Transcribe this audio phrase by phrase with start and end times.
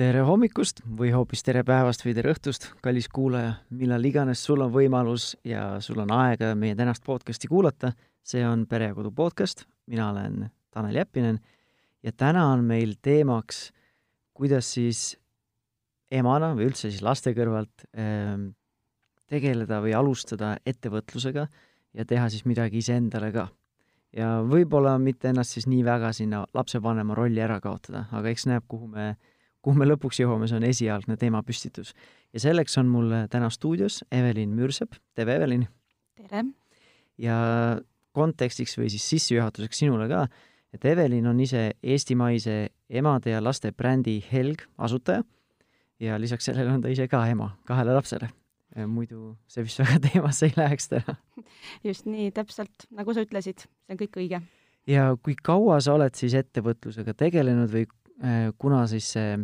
[0.00, 4.70] tere hommikust või hoopis tere päevast või tere õhtust, kallis kuulaja, millal iganes sul on
[4.72, 7.92] võimalus ja sul on aega meie tänast podcasti kuulata.
[8.24, 11.38] see on Pere ja Kodu podcast, mina olen Tanel Jeppinen
[12.02, 13.72] ja täna on meil teemaks,
[14.32, 15.18] kuidas siis
[16.10, 18.38] emana või üldse siis laste kõrvalt äh,
[19.28, 21.44] tegeleda või alustada ettevõtlusega
[21.92, 23.48] ja teha siis midagi iseendale ka.
[24.16, 28.64] ja võib-olla mitte ennast siis nii väga sinna lapsevanema rolli ära kaotada, aga eks näeb,
[28.66, 29.16] kuhu me
[29.64, 31.92] kuhu me lõpuks jõuame, see on esialgne teemapüstitus.
[32.32, 35.66] ja selleks on mul täna stuudios Evelin Müürsepp, tere Evelin!
[36.16, 36.44] tere!
[37.18, 37.36] ja
[38.16, 40.26] kontekstiks või siis sissejuhatuseks sinule ka,
[40.74, 45.22] et Evelin on ise eestimaise emade ja laste brändi Helg asutaja
[46.00, 48.30] ja lisaks sellele on ta ise ka ema kahele lapsele.
[48.86, 51.16] muidu see vist väga teemasse ei läheks täna.
[51.84, 54.42] just nii, täpselt, nagu sa ütlesid, see on kõik õige.
[54.86, 57.99] ja kui kaua sa oled siis ettevõtlusega tegelenud või Äh,
[58.60, 59.38] kuna siis see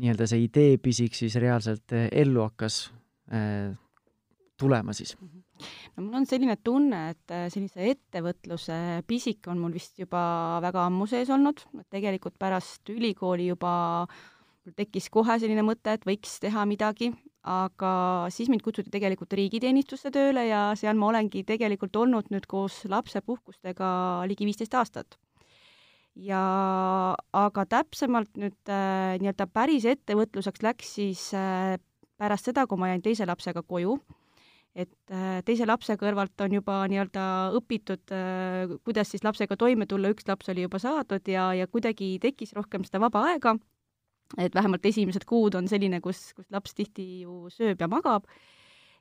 [0.00, 2.82] nii-öelda see ideepisik siis reaalselt äh, ellu hakkas
[3.32, 3.76] äh,
[4.60, 5.14] tulema siis?
[5.20, 8.76] no mul on selline tunne, et sellise ettevõtluse
[9.08, 10.22] pisik on mul vist juba
[10.64, 13.72] väga ammu sees olnud, tegelikult pärast ülikooli juba
[14.76, 17.10] tekkis kohe selline mõte, et võiks teha midagi,
[17.48, 17.92] aga
[18.32, 23.90] siis mind kutsuti tegelikult riigiteenistusse tööle ja seal ma olengi tegelikult olnud nüüd koos lapsepuhkustega
[24.28, 25.16] ligi viisteist aastat
[26.18, 26.40] ja
[27.36, 31.76] aga täpsemalt nüüd äh, nii-öelda päris ettevõtluseks läks siis äh,
[32.20, 33.96] pärast seda, kui ma jäin teise lapsega koju,
[34.74, 37.24] et äh, teise lapse kõrvalt on juba nii-öelda
[37.58, 42.16] õpitud äh,, kuidas siis lapsega toime tulla, üks laps oli juba saadud ja, ja kuidagi
[42.22, 43.56] tekkis rohkem seda vaba aega,
[44.38, 48.26] et vähemalt esimesed kuud on selline, kus, kus laps tihti ju sööb ja magab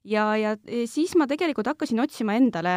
[0.10, 2.74] ja, ja e, siis ma tegelikult hakkasin otsima endale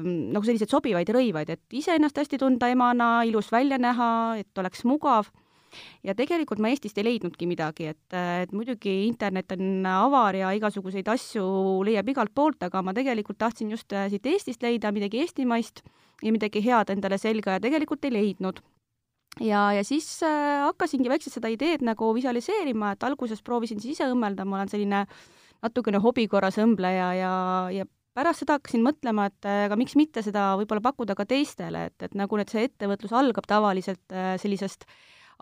[0.00, 4.10] mm, nagu selliseid sobivaid rõivaid, et iseennast hästi tunda emana, ilus välja näha,
[4.42, 5.30] et oleks mugav.
[6.06, 11.08] ja tegelikult ma Eestist ei leidnudki midagi, et, et muidugi internet on avar ja igasuguseid
[11.10, 11.42] asju
[11.86, 15.82] leiab igalt poolt, aga ma tegelikult tahtsin just äh, siit Eestist leida midagi eestimaist
[16.22, 18.62] ja midagi head endale selga ja tegelikult ei leidnud
[19.42, 24.46] ja, ja siis hakkasingi vaikselt seda ideed nagu visualiseerima, et alguses proovisin siis ise õmmelda,
[24.46, 25.24] ma olen selline äh,
[25.64, 27.34] natukene hobi korras õmbleja ja,
[27.72, 31.96] ja pärast seda hakkasin mõtlema, et aga miks mitte seda võib-olla pakkuda ka teistele, et,
[32.06, 34.86] et nagu nüüd see ettevõtlus algab tavaliselt äh, sellisest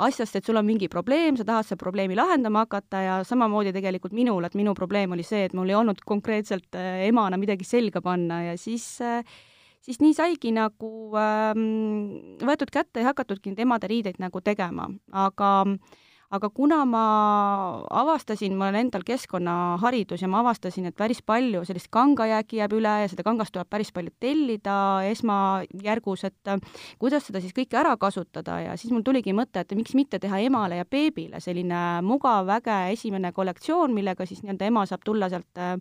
[0.02, 4.14] asjast, et sul on mingi probleem, sa tahad seda probleemi lahendama hakata ja samamoodi tegelikult
[4.16, 8.00] minul, et minu probleem oli see, et mul ei olnud konkreetselt äh, emana midagi selga
[8.04, 9.20] panna ja siis äh,
[9.82, 14.88] siis nii saigi nagu ähm, võetud kätte ja hakatudki neid emade riideid nagu tegema,
[15.26, 16.00] aga äh,
[16.32, 17.02] aga kuna ma
[18.02, 22.94] avastasin, mul on endal keskkonnaharidus ja ma avastasin, et päris palju sellist kangajääki jääb üle
[23.02, 24.76] ja seda kangast tuleb päris palju tellida
[25.10, 26.60] esmajärgus, et äh,
[27.02, 28.60] kuidas seda siis kõike ära kasutada?
[28.64, 32.78] Ja siis mul tuligi mõte, et miks mitte teha emale ja beebile selline mugav, äge
[32.94, 35.76] esimene kollektsioon, millega siis nii-öelda ema saab tulla sealt äh,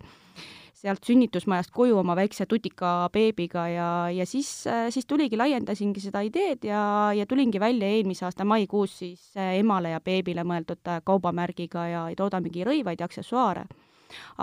[0.82, 4.50] sealt sünnitusmajast koju oma väikse tutika beebiga ja, ja siis,
[4.90, 6.82] siis tuligi, laiendasingi seda ideed ja,
[7.14, 12.02] ja tulingi välja eelmise aasta maikuus siis äh, emale ja beebile mõeldud äh, kaubamärgiga ja
[12.18, 13.66] toodamegi rõivaid ja aksessuaare.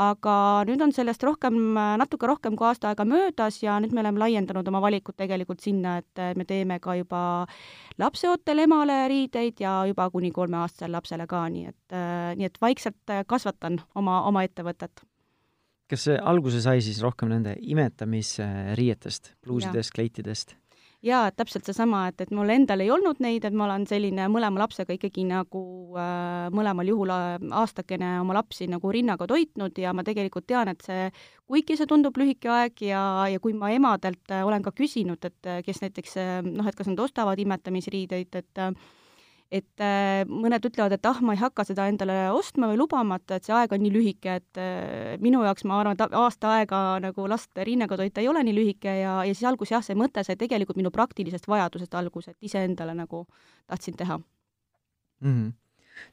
[0.02, 1.60] Aga nüüd on sellest rohkem,
[2.02, 6.00] natuke rohkem kui aasta aega möödas ja nüüd me oleme laiendanud oma valikut tegelikult sinna,
[6.02, 7.22] et me teeme ka juba
[8.02, 12.00] lapseootel emale riideid ja juba kuni kolmeaastasele lapsele ka, nii et,
[12.40, 15.06] nii et vaikselt kasvatan oma, oma ettevõtet
[15.90, 20.56] kas see alguse sai siis rohkem nende imetamisriietest, pluusidest, kleitidest?
[21.06, 24.64] jaa, täpselt seesama, et, et mul endal ei olnud neid, et ma olen selline mõlema
[24.66, 25.62] lapsega ikkagi nagu
[25.96, 27.28] äh, mõlemal juhul äh,
[27.62, 31.08] aastakene oma lapsi nagu rinnaga toitnud ja ma tegelikult tean, et see,
[31.48, 35.48] kuigi see tundub lühike aeg ja, ja kui ma emadelt äh, olen ka küsinud, et
[35.52, 38.74] äh, kes näiteks äh, noh, et kas nad ostavad imetamisriideid, et äh,
[39.50, 43.34] et äh, mõned ütlevad, et ah, ma ei hakka seda endale ostma või lubama, et,
[43.40, 46.82] et see aeg on nii lühike, et äh, minu jaoks ma arvan, et aasta aega
[47.02, 50.24] nagu last rinnaga toita ei ole nii lühike ja, ja siis alguses jah, see mõte
[50.26, 53.26] sai tegelikult minu praktilisest vajadusest alguse, et iseendale nagu
[53.66, 55.34] tahtsin teha mm.
[55.34, 55.58] -hmm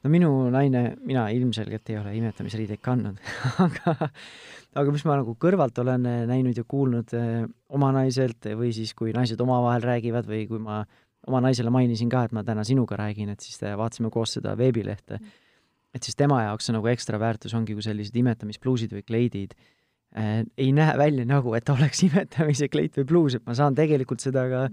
[0.03, 3.21] no minu naine, mina ilmselgelt ei ole imetamisriideid kandnud
[3.67, 4.09] aga,
[4.75, 7.15] aga mis ma nagu kõrvalt olen näinud ja kuulnud
[7.69, 10.81] oma naiselt või siis, kui naised omavahel räägivad või kui ma
[11.27, 15.21] oma naisele mainisin ka, et ma täna sinuga räägin, et siis vaatasime koos seda veebilehte.
[15.95, 20.45] et siis tema jaoks on nagu ekstra väärtus ongi, kui sellised imetamispluusid või kleidid äh,
[20.59, 24.47] ei näe välja nagu, et oleks imetamise kleit või pluus, et ma saan tegelikult seda
[24.51, 24.69] ka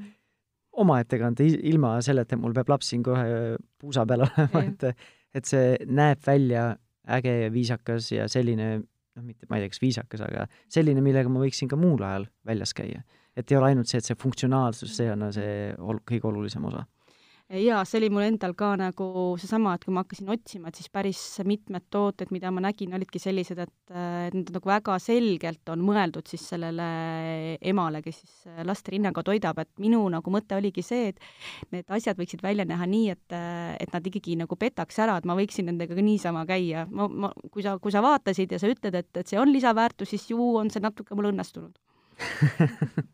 [0.83, 4.89] omaette kanda ilma selleta, et mul peab laps siin kohe puusa peal olema, et
[5.33, 6.75] et see näeb välja
[7.09, 11.31] äge ja viisakas ja selline, noh, mitte ma ei tea, kas viisakas, aga selline, millega
[11.31, 13.01] ma võiksin ka muul ajal väljas käia
[13.37, 16.85] et ei ole ainult see, et see funktsionaalsus, see on see ol-, kõige olulisem osa.
[17.53, 19.05] Jaa, see oli mul endal ka nagu
[19.37, 23.19] seesama, et kui ma hakkasin otsima, et siis päris mitmed tooted, mida ma nägin, olidki
[23.21, 26.87] sellised, et, et need nagu väga selgelt on mõeldud siis sellele
[27.59, 31.21] emale, kes siis last rinnaga toidab, et minu nagu mõte oligi see, et
[31.75, 33.37] need asjad võiksid välja näha nii, et,
[33.85, 36.87] et nad ikkagi nagu petaks ära, et ma võiksin nendega ka niisama käia.
[36.89, 40.15] ma, ma, kui sa, kui sa vaatasid ja sa ütled, et, et see on lisaväärtus,
[40.15, 41.77] siis ju on see natuke mul õnnestunud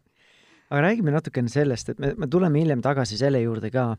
[0.69, 3.91] aga räägime natukene sellest, et me, me tuleme hiljem tagasi selle juurde ka,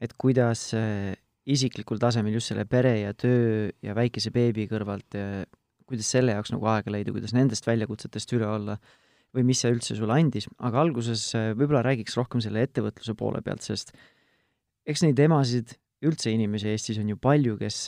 [0.00, 1.12] et kuidas äh,
[1.48, 5.16] isiklikul tasemel just selle pere ja töö ja väikese beebi kõrvalt,
[5.88, 8.76] kuidas selle jaoks nagu aega leida, kuidas nendest väljakutsetest üle olla
[9.36, 13.42] või mis see üldse sulle andis, aga alguses äh, võib-olla räägiks rohkem selle ettevõtluse poole
[13.44, 13.92] pealt, sest
[14.88, 15.74] eks neid emasid,
[16.08, 17.82] üldse inimesi Eestis on ju palju, kes,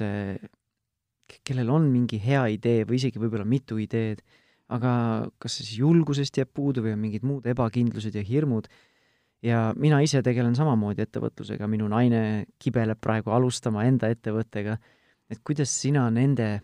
[1.47, 4.21] kellel on mingi hea idee või isegi võib-olla mitu ideed,
[4.71, 4.93] aga
[5.43, 8.69] kas siis julgusest jääb puudu või on mingid muud ebakindlused ja hirmud?
[9.43, 14.77] Ja mina ise tegelen samamoodi ettevõtlusega, minu naine kibeleb praegu alustama enda ettevõttega,
[15.33, 16.59] et kuidas sina nende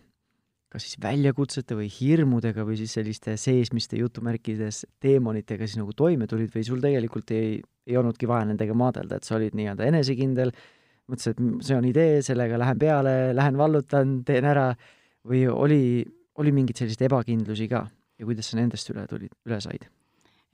[0.67, 6.51] kas siis väljakutsete või hirmudega või siis selliste seesmiste jutumärkides teemonitega siis nagu toime tulid
[6.53, 10.51] või sul tegelikult ei, ei olnudki vaja nendega maadelda, et sa olid nii-öelda enesekindel,
[11.07, 14.73] mõtlesid, et see on idee, sellega lähen peale, lähen vallutan, teen ära,
[15.27, 15.81] või oli,
[16.37, 19.87] oli mingeid selliseid ebakindlusi ka ja kuidas sa nendest üle tulid, üle said?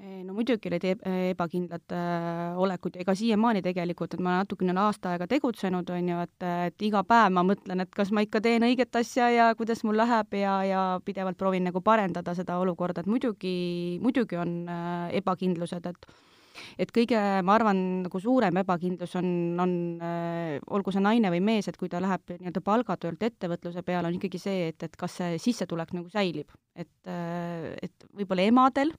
[0.03, 5.13] no muidugi olid ebakindlad äh, olekud ja ega siiamaani tegelikult, et ma natukene olen aasta
[5.13, 8.65] aega tegutsenud, on ju, et, et iga päev ma mõtlen, et kas ma ikka teen
[8.67, 13.11] õiget asja ja kuidas mul läheb ja, ja pidevalt proovin nagu parendada seda olukorda, et
[13.11, 13.55] muidugi,
[14.03, 16.09] muidugi on äh, ebakindlused, et
[16.77, 19.29] et kõige, ma arvan, nagu suurem ebakindlus on,
[19.63, 24.09] on äh, olgu see naine või mees, et kui ta läheb nii-öelda palgatöölt ettevõtluse peale,
[24.09, 26.51] on ikkagi see, et, et kas see sissetulek nagu säilib.
[26.75, 28.93] et, äh, et võib-olla emadel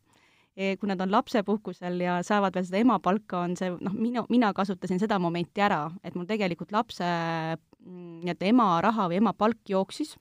[0.54, 4.52] Eh, kui nad on lapsepuhkusel ja saavad veel seda emapalka, on see noh, minu, mina
[4.54, 9.58] kasutasin seda momenti ära, et mul tegelikult lapse mm, nii-öelda ema raha või ema palk
[9.66, 10.12] jooksis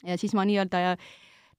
[0.00, 0.80] ja siis ma nii-öelda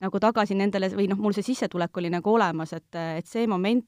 [0.05, 3.85] nagu tagasi nendele või noh, mul see sissetulek oli nagu olemas, et, et see moment,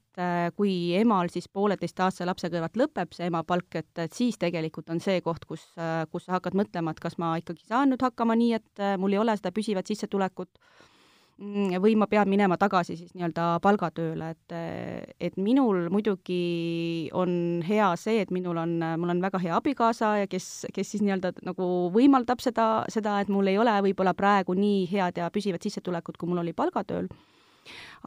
[0.58, 5.22] kui emal siis pooleteistaastase lapse kõrvalt lõpeb see emapalk, et, et siis tegelikult on see
[5.25, 5.64] koht, kus,
[6.12, 9.22] kus sa hakkad mõtlema, et kas ma ikkagi saan nüüd hakkama nii, et mul ei
[9.22, 10.58] ole seda püsivat sissetulekut
[11.38, 14.56] või ma pean minema tagasi siis nii-öelda palgatööle, et,
[15.22, 20.30] et minul muidugi on hea see, et minul on, mul on väga hea abikaasa ja
[20.31, 24.88] kes, kes siis nii-öelda nagu võimaldab seda, seda, et mul ei ole võib-olla praegu nii
[24.89, 27.10] head ja püsivat sissetulekut, kui mul oli palgatööl.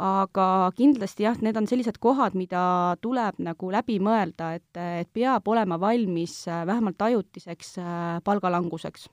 [0.00, 5.46] Aga kindlasti jah, need on sellised kohad, mida tuleb nagu läbi mõelda, et, et peab
[5.52, 7.76] olema valmis vähemalt ajutiseks
[8.24, 9.10] palgalanguseks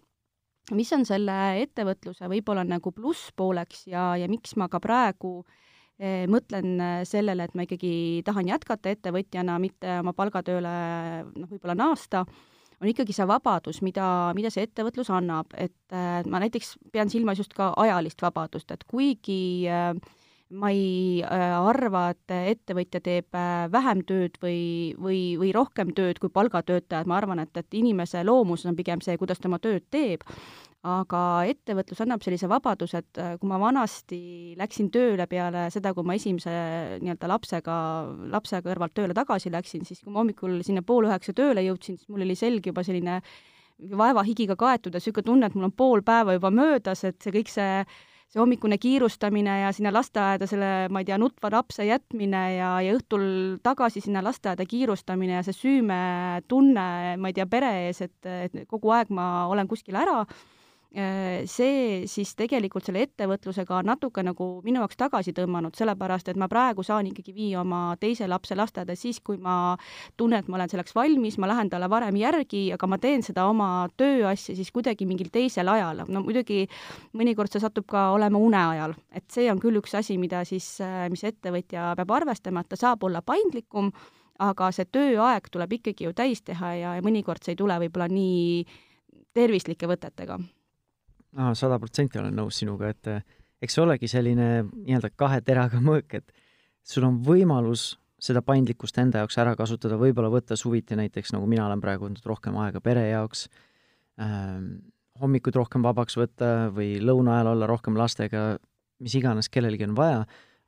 [0.76, 5.40] mis on selle ettevõtluse võib-olla nagu plusspooleks ja, ja miks ma ka praegu
[6.00, 10.76] eh, mõtlen eh, sellele, et ma ikkagi tahan jätkata ettevõtjana, mitte oma palgatööle
[11.30, 12.26] noh, võib-olla naasta,
[12.78, 17.40] on ikkagi see vabadus, mida, mida see ettevõtlus annab, et eh, ma näiteks pean silmas
[17.42, 19.40] just ka ajalist vabadust, et kuigi
[19.72, 19.94] äh,
[20.50, 26.22] ma ei äh, arva, et ettevõtja teeb äh, vähem tööd või, või, või rohkem tööd
[26.24, 29.84] kui palgatöötajad, ma arvan, et, et inimese loomus on pigem see, kuidas ta oma tööd
[29.92, 30.24] teeb,
[30.88, 31.22] aga
[31.52, 34.22] ettevõtlus annab sellise vabaduse, et äh, kui ma vanasti
[34.60, 36.56] läksin tööle peale seda, kui ma esimese
[37.04, 37.78] nii-öelda lapsega,
[38.32, 42.08] lapse kõrvalt tööle tagasi läksin, siis kui ma hommikul sinna pool üheksa tööle jõudsin, siis
[42.08, 43.20] mul oli selg juba selline
[43.78, 47.52] vaevahigiga kaetud ja niisugune tunne, et mul on pool päeva juba möödas, et see kõik
[47.52, 47.84] see
[48.28, 52.96] see hommikune kiirustamine ja sinna lasteaeda selle, ma ei tea, nutva lapse jätmine ja, ja
[52.98, 53.24] õhtul
[53.64, 58.92] tagasi sinna lasteaeda kiirustamine ja see süümetunne, ma ei tea, pere ees, et, et kogu
[58.96, 60.26] aeg ma olen kuskil ära
[60.96, 66.84] see siis tegelikult selle ettevõtlusega natuke nagu minu jaoks tagasi tõmmanud, sellepärast et ma praegu
[66.84, 69.76] saan ikkagi viia oma teise lapse lasteaeda siis, kui ma
[70.18, 73.46] tunnen, et ma olen selleks valmis, ma lähen talle varem järgi, aga ma teen seda
[73.52, 76.06] oma tööasja siis kuidagi mingil teisel ajal.
[76.08, 76.66] no muidugi
[77.14, 81.08] mõnikord see satub ka olema uneajal, et see on küll üks asi, mida siis, äh,
[81.12, 83.92] mis ettevõtja peab arvestama, et ta saab olla paindlikum,
[84.40, 88.08] aga see tööaeg tuleb ikkagi ju täis teha ja, ja mõnikord see ei tule võib-olla
[88.08, 88.64] nii
[89.38, 90.40] tervislike võtetega
[91.58, 93.24] sada protsenti olen nõus sinuga, et eh,
[93.62, 96.32] eks see olegi selline nii-öelda kahe teraga mõõk, et
[96.88, 101.68] sul on võimalus seda paindlikkust enda jaoks ära kasutada, võib-olla võtta suviti näiteks, nagu mina
[101.68, 103.46] olen praegu võtnud rohkem aega pere jaoks
[104.22, 104.80] ähm,,
[105.22, 108.58] hommikud rohkem vabaks võtta või lõuna ajal olla rohkem lastega,
[109.02, 110.24] mis iganes kellelgi on vaja,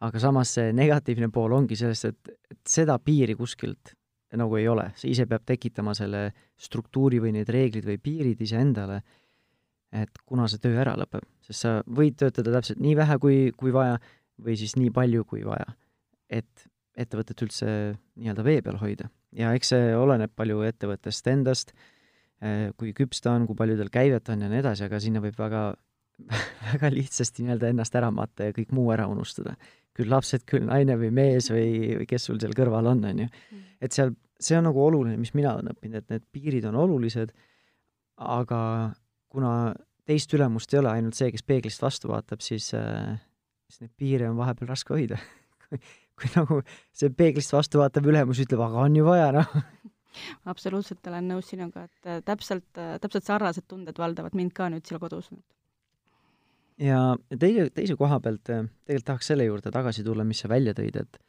[0.05, 3.93] aga samas see negatiivne pool ongi selles, et, et seda piiri kuskilt
[4.37, 9.01] nagu ei ole, sa ise pead tekitama selle struktuuri või need reeglid või piirid iseendale
[9.95, 13.73] et kuna see töö ära lõpeb, sest sa võid töötada täpselt nii vähe, kui, kui
[13.73, 13.97] vaja,
[14.43, 15.73] või siis nii palju, kui vaja,
[16.29, 16.67] et
[16.99, 17.69] ettevõtet üldse
[18.19, 19.09] nii-öelda vee peal hoida.
[19.35, 21.73] ja eks see oleneb palju ettevõttest endast,
[22.41, 25.21] äh, kui küps ta on, kui palju tal käivet on ja nii edasi, aga sinna
[25.23, 25.65] võib väga,
[26.71, 29.57] väga lihtsasti nii-öelda ennast ära matta ja kõik muu ära unustada.
[29.99, 33.27] küll lapsed, küll naine või mees või, või kes sul seal kõrval on, on ju.
[33.27, 33.63] Mm.
[33.83, 37.33] et seal, see on nagu oluline, mis mina olen õppinud, et need piirid on olulised,
[38.15, 38.59] aga
[39.29, 39.53] kuna
[40.09, 43.19] teist ülemust ei ole, ainult see, kes peeglist vastu vaatab, siis, äh,
[43.69, 45.19] siis neid piire on vahepeal raske hoida
[46.19, 46.59] kui nagu
[46.95, 49.53] see peeglist vastu vaatav ülemus ütleb, aga on ju vaja, noh.
[50.51, 54.89] absoluutselt olen nõus sinuga, et äh, täpselt, äh, täpselt sarnased tunded valdavad mind ka nüüd
[54.89, 55.29] seal kodus.
[56.81, 61.03] ja teise, teise koha pealt tegelikult tahaks selle juurde tagasi tulla, mis sa välja tõid,
[61.03, 61.21] et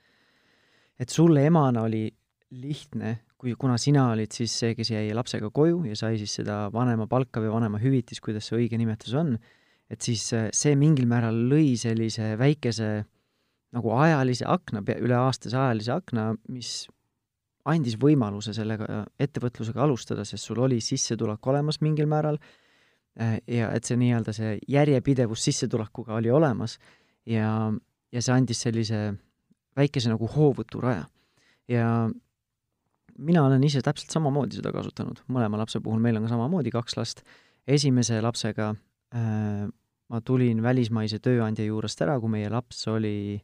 [1.01, 2.09] et sulle emana oli
[2.51, 6.67] lihtne kui, kuna sina olid siis see, kes jäi lapsega koju ja sai siis seda
[6.75, 9.35] vanemapalka või vanemahüvitist, kuidas see õige nimetus on,
[9.91, 12.91] et siis äh, see mingil määral lõi sellise väikese
[13.75, 16.89] nagu ajalise akna, üle aastase ajalise akna, mis
[17.71, 22.41] andis võimaluse sellega ettevõtlusega alustada, sest sul oli sissetulek olemas mingil määral
[23.21, 26.77] äh, ja et see nii-öelda see järjepidevus sissetulekuga oli olemas
[27.29, 27.71] ja,
[28.13, 29.05] ja see andis sellise
[29.79, 31.07] väikese nagu hoovõturaja.
[31.71, 31.87] ja
[33.21, 36.97] mina olen ise täpselt samamoodi seda kasutanud, mõlema lapse puhul meil on ka samamoodi kaks
[36.99, 37.23] last.
[37.71, 38.73] esimese lapsega
[39.15, 39.69] äh,
[40.11, 43.39] ma tulin välismaise tööandja juurest ära, kui meie laps oli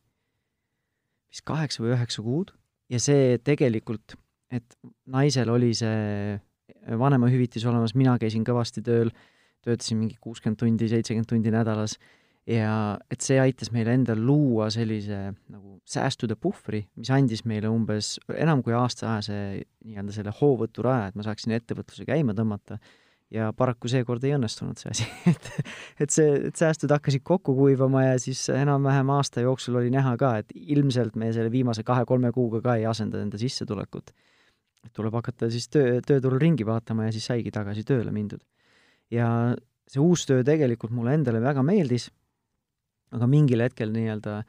[1.30, 2.52] vist kaheksa või üheksa kuud.
[2.90, 4.16] Ja see tegelikult,
[4.54, 4.76] et
[5.10, 6.36] naisel oli see
[6.98, 9.10] vanemahüvitis olemas, mina käisin kõvasti tööl,
[9.66, 11.96] töötasin mingi kuuskümmend tundi, seitsekümmend tundi nädalas
[12.46, 12.74] ja
[13.10, 15.18] et see aitas meil endal luua sellise
[15.50, 19.38] nagu säästude puhvri, mis andis meile umbes enam kui aastaajase
[19.86, 22.78] nii-öelda selle hoovõturaja, et ma saaksin ettevõtluse käima tõmmata
[23.34, 25.48] ja paraku seekord ei õnnestunud see asi et,
[26.04, 30.36] et see, et säästud hakkasid kokku kuivama ja siis enam-vähem aasta jooksul oli näha ka,
[30.42, 34.14] et ilmselt me selle viimase kahe-kolme kuuga ka ei asenda enda sissetulekut.
[34.86, 38.44] et tuleb hakata siis töö, tööturul ringi vaatama ja siis saigi tagasi tööle mindud.
[39.10, 39.56] ja
[39.90, 42.06] see uus töö tegelikult mulle endale väga meeldis
[43.14, 44.40] aga mingil hetkel nii-öelda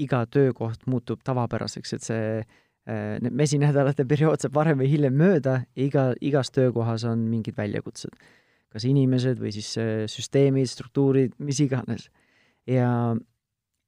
[0.00, 5.60] iga töökoht muutub tavapäraseks, et see äh, need mesinädalate periood saab varem või hiljem mööda
[5.76, 8.16] ja iga, igas töökohas on mingid väljakutsed.
[8.74, 12.10] kas inimesed või siis äh, süsteemid, struktuurid, mis iganes.
[12.66, 13.14] ja,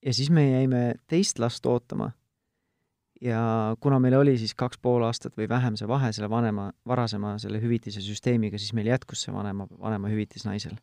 [0.02, 2.12] ja siis me jäime teist last ootama.
[3.20, 7.38] ja kuna meil oli siis kaks pool aastat või vähem see vahe selle vanema, varasema
[7.38, 10.78] selle hüvitise süsteemiga, siis meil jätkus see vanema, vanemahüvitis naisel.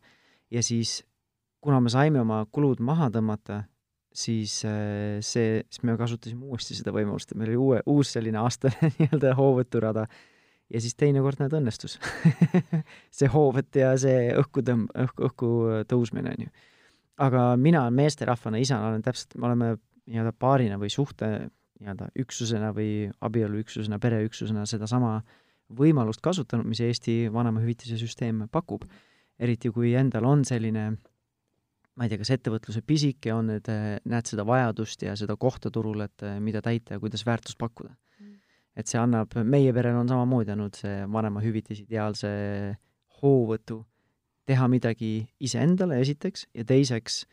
[0.52, 1.04] ja siis
[1.64, 3.64] kuna me saime oma kulud maha tõmmata,
[4.14, 8.42] siis äh, see, siis me kasutasime uuesti seda võimalust, et meil oli uue, uus selline
[8.44, 10.06] aastane nii-öelda hoovõturada
[10.74, 11.98] ja siis teinekord näed õnnestus
[13.18, 15.50] see hoovõtt ja see õhku tõmb-, õhku, õhku
[15.90, 16.54] tõusmine, on ju.
[17.26, 19.74] aga mina meesterahvana, isana olen täpselt, me oleme
[20.10, 21.32] nii-öelda paarina või suhte
[21.80, 25.18] nii-öelda üksusena või abieluüksusena, pereüksusena sedasama
[25.74, 28.84] võimalust kasutanud, mis Eesti vanemahüvitise süsteem pakub.
[29.40, 30.92] eriti kui endal on selline
[31.94, 35.72] ma ei tea, kas ettevõtluse pisike on, et äh, näed seda vajadust ja seda kohta
[35.74, 37.94] turul, et äh, mida täita ja kuidas väärtust pakkuda.
[38.20, 38.40] Mm..
[38.80, 42.32] et see annab, meie perel on samamoodi olnud see vanemahüvitis ideaalse
[43.22, 43.84] hoovõtu
[44.50, 47.24] teha midagi iseendale esiteks ja teiseks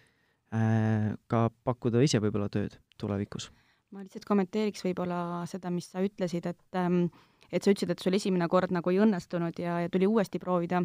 [0.55, 3.50] äh, ka pakkuda ise võib-olla tööd tulevikus.
[3.90, 7.07] ma lihtsalt kommenteeriks võib-olla seda, mis sa ütlesid, et ähm,
[7.50, 10.85] et sa ütlesid, et sul esimene kord nagu ei õnnestunud ja, ja tuli uuesti proovida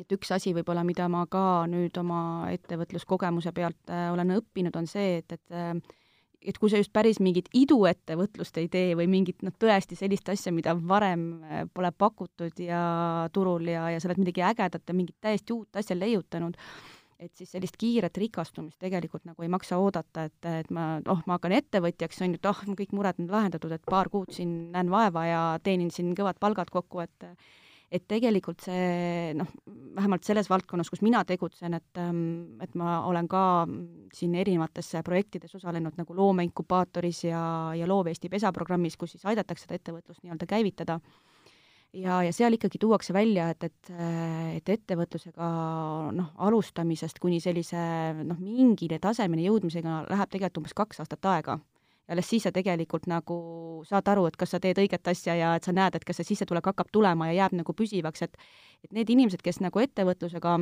[0.00, 4.90] et üks asi võib-olla, mida ma ka nüüd oma ettevõtluskogemuse pealt äh, olen õppinud, on
[4.90, 5.76] see, et, et äh,
[6.46, 10.52] et kui sa just päris mingit iduettevõtlust ei tee või mingit noh, tõesti sellist asja,
[10.54, 12.82] mida varem äh, pole pakutud ja
[13.34, 16.56] turul ja, ja sa oled midagi ägedat ja mingit täiesti uut asja leiutanud,
[17.18, 21.38] et siis sellist kiiret rikastumist tegelikult nagu ei maksa oodata, et, et ma, oh, ma
[21.38, 24.92] hakkan ettevõtjaks, on ju, et oh, kõik mured on lahendatud, et paar kuud siin näen
[24.92, 27.30] vaeva ja teenin siin kõvad palgad kokku, et
[27.92, 29.50] et tegelikult see noh,
[29.96, 33.42] vähemalt selles valdkonnas, kus mina tegutsen, et, ähm, et ma olen ka
[34.14, 37.42] siin erinevates projektides osalenud nagu loomeinkubaatoris ja,
[37.78, 40.98] ja Loov Eesti pesa programmis, kus siis aidatakse seda ettevõtlust nii-öelda käivitada.
[41.94, 43.92] ja, ja seal ikkagi tuuakse välja, et, et,
[44.58, 45.52] et ettevõtlusega
[46.12, 47.78] noh, alustamisest kuni sellise
[48.24, 51.60] noh, mingile tasemeni jõudmisega läheb tegelikult umbes kaks aastat aega
[52.06, 53.36] ja alles siis sa tegelikult nagu
[53.88, 56.32] saad aru, et kas sa teed õiget asja ja et sa näed, et kas see
[56.32, 58.36] sissetulek hakkab tulema ja jääb nagu püsivaks, et
[58.84, 60.58] et need inimesed, kes nagu ettevõtlusega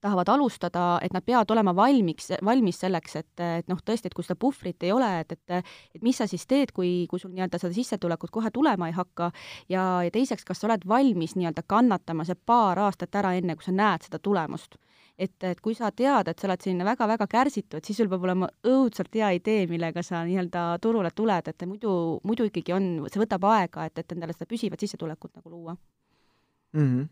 [0.00, 4.26] tahavad alustada, et nad peavad olema valmiks, valmis selleks, et, et noh, tõesti, et kui
[4.26, 5.54] seda puhvrit ei ole, et, et
[5.96, 9.30] et mis sa siis teed, kui, kui sul nii-öelda seda sissetulekut kohe tulema ei hakka.
[9.68, 13.66] Ja, ja teiseks, kas sa oled valmis nii-öelda kannatama see paar aastat ära, enne kui
[13.66, 14.78] sa näed seda tulemust
[15.18, 18.24] et, et kui sa tead, et sa oled selline väga-väga kärsitu, et siis sul peab
[18.26, 21.92] olema õudselt hea idee, millega sa nii-öelda turule tuled, et muidu,
[22.28, 26.86] muidu ikkagi on, see võtab aega, et, et endale seda püsivat sissetulekut nagu luua mm.
[26.86, 27.08] -hmm.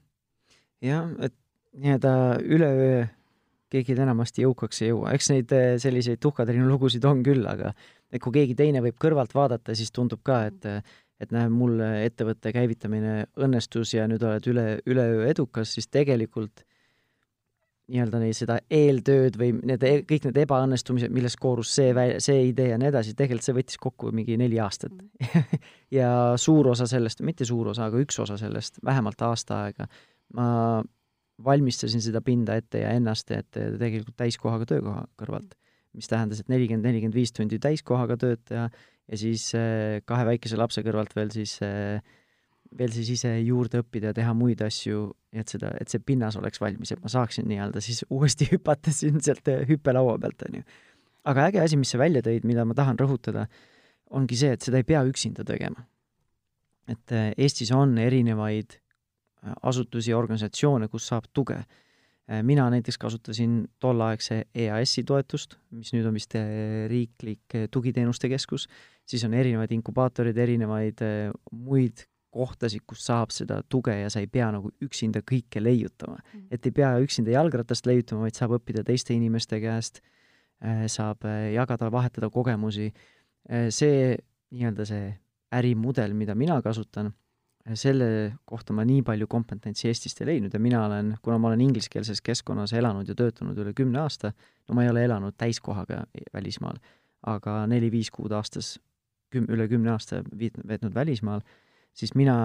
[0.86, 1.34] jah, et
[1.76, 2.12] nii-öelda
[2.44, 3.06] üleöö
[3.72, 7.74] keegi enamasti jõukaks ei jõua, eks neid eh, selliseid tuhkatriinu lugusid on küll, aga
[8.12, 10.70] et kui keegi teine võib kõrvalt vaadata, siis tundub ka, et
[11.16, 16.66] et näe, mul ettevõtte käivitamine õnnestus ja nüüd oled üle, üleöö edukas, siis tegelikult
[17.92, 22.72] nii-öelda neid, seda eeltööd või need, e-, kõik need ebaõnnestumised, millest koorus see, see idee
[22.72, 25.60] ja nii edasi, tegelikult see võttis kokku mingi neli aastat mm.
[25.98, 29.86] ja suur osa sellest, mitte suur osa, aga üks osa sellest, vähemalt aasta aega,
[30.34, 30.48] ma
[31.46, 35.54] valmistasin seda pinda ette ja ennast ette tegelikult täiskohaga töökoha kõrvalt,
[35.96, 38.68] mis tähendas, et nelikümmend, nelikümmend viis tundi täiskohaga töötaja
[39.06, 42.00] ja siis äh, kahe väikese lapse kõrvalt veel siis, äh,
[42.78, 46.60] veel siis ise juurde õppida ja teha muid asju, et seda, et see pinnas oleks
[46.62, 50.66] valmis, et ma saaksin nii-öelda siis uuesti hüpata siin sealt äh, hüppelaua pealt, on ju.
[51.32, 53.46] aga äge asi, mis sa välja tõid, mida ma tahan rõhutada,
[54.16, 55.86] ongi see, et seda ei pea üksinda tegema.
[56.86, 58.76] et Eestis on erinevaid
[59.66, 61.64] asutusi ja organisatsioone, kus saab tuge.
[62.42, 66.34] mina näiteks kasutasin tolleaegse EAS-i toetust, mis nüüd on vist
[66.90, 68.66] riiklik tugiteenuste keskus,
[69.06, 71.02] siis on erinevaid inkubaatoreid, erinevaid
[71.52, 72.02] muid
[72.36, 76.30] kohtasid, kus saab seda tuge ja sa ei pea nagu üksinda kõike leiutama mm.
[76.30, 76.46] -hmm.
[76.50, 80.02] et ei pea üksinda jalgratast leiutama, vaid saab õppida teiste inimeste käest,
[80.88, 82.92] saab jagada, vahetada kogemusi.
[83.70, 84.16] see
[84.50, 85.18] nii-öelda see
[85.52, 87.12] ärimudel, mida mina kasutan
[87.74, 91.64] selle kohta ma nii palju kompetentsi Eestist ei leidnud ja mina olen, kuna ma olen
[91.66, 94.32] ingliskeelses keskkonnas elanud ja töötanud üle kümne aasta,
[94.68, 96.78] no ma ei ole elanud täiskohaga välismaal,
[97.26, 98.76] aga neli-viis kuud aastas,
[99.34, 101.42] küm-, üle kümne aasta viit-, veetnud välismaal,
[101.96, 102.36] siis mina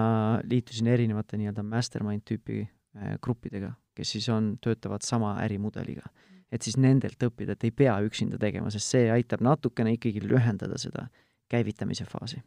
[0.48, 6.08] liitusin erinevate nii-öelda mastermind tüüpi äh, gruppidega, kes siis on, töötavad sama ärimudeliga.
[6.52, 10.76] et siis nendelt õppida, et ei pea üksinda tegema, sest see aitab natukene ikkagi lühendada
[10.80, 11.06] seda
[11.48, 12.42] käivitamise faasi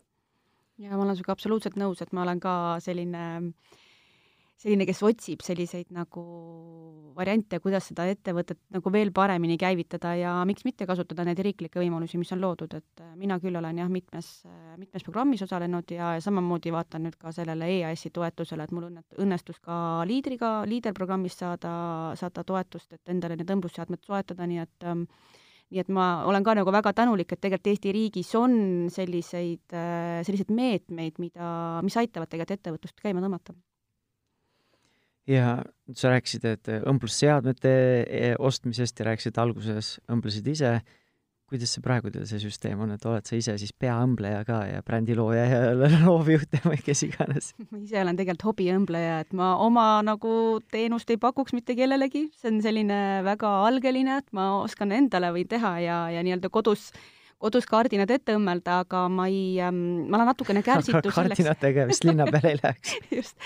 [0.82, 2.54] ja ma olen sinuga absoluutselt nõus, et ma olen ka
[2.84, 3.24] selline,
[4.60, 6.24] selline, kes otsib selliseid nagu
[7.16, 12.20] variante, kuidas seda ettevõtet nagu veel paremini käivitada ja miks mitte kasutada neid riiklikke võimalusi,
[12.20, 14.32] mis on loodud, et äh, mina küll olen jah, mitmes,
[14.80, 19.20] mitmes programmis osalenud ja, ja samamoodi vaatan nüüd ka sellele EAS-i toetusele, et mul õnnet-,
[19.22, 21.76] õnnestus ka liidriga, liiderprogrammist saada,
[22.20, 25.08] saada toetust, et endale need õmblusseadmed soetada, nii et ähm,
[25.74, 28.58] nii et ma olen ka nagu väga tänulik, et tegelikult Eesti riigis on
[28.94, 31.48] selliseid, äh, selliseid meetmeid, mida,
[31.86, 33.56] mis aitavad tegelikult ettevõtlust käima tõmmata.
[35.30, 35.56] Ja
[35.94, 37.74] sa rääkisid, et õmblusseadmete
[38.06, 40.78] e, ostmisest ja rääkisid alguses, õmblesid ise
[41.46, 44.82] kuidas see praegu teil see süsteem on, et oled sa ise siis peaõmbleja ka ja
[44.86, 45.60] brändilooja ja
[46.08, 47.52] loovjuht või kes iganes?
[47.70, 50.34] ma ise olen tegelikult hobiõmbleja, et ma oma nagu
[50.74, 55.52] teenust ei pakuks mitte kellelegi, see on selline väga algeline, et ma oskan endale võin
[55.52, 60.20] teha ja, ja nii-öelda kodus äh, kodus kardinad ette õmmelda, aga ma ei ähm,, ma
[60.20, 61.36] olen natukene kärsitu selleks.
[61.36, 62.96] kardinatega vist linna peale ei läheks.
[63.18, 63.38] Just,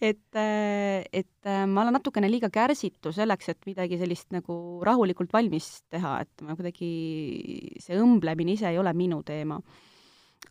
[0.00, 5.32] et, äh, et äh, ma olen natukene liiga kärsitu selleks, et midagi sellist nagu rahulikult
[5.34, 6.90] valmis teha, et ma kuidagi,
[7.84, 9.60] see õmblemine ise ei ole minu teema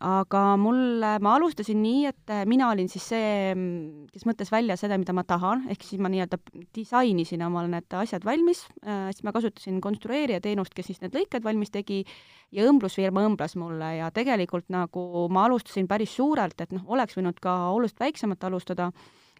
[0.02, 3.54] aga mul, ma alustasin nii, et mina olin siis see,
[4.12, 6.38] kes mõtles välja seda, mida ma tahan, ehk siis ma nii-öelda
[6.74, 11.44] disainisin omale need asjad valmis, äh, siis ma kasutasin konstrueerija teenust, kes siis need lõiked
[11.46, 12.02] valmis tegi.
[12.54, 13.88] Ja õmblusfirma õmbles mulle.
[13.96, 18.90] Ja tegelikult nagu ma alustasin päris suurelt, et noh, oleks võinud ka oluliselt väiksemat alustada,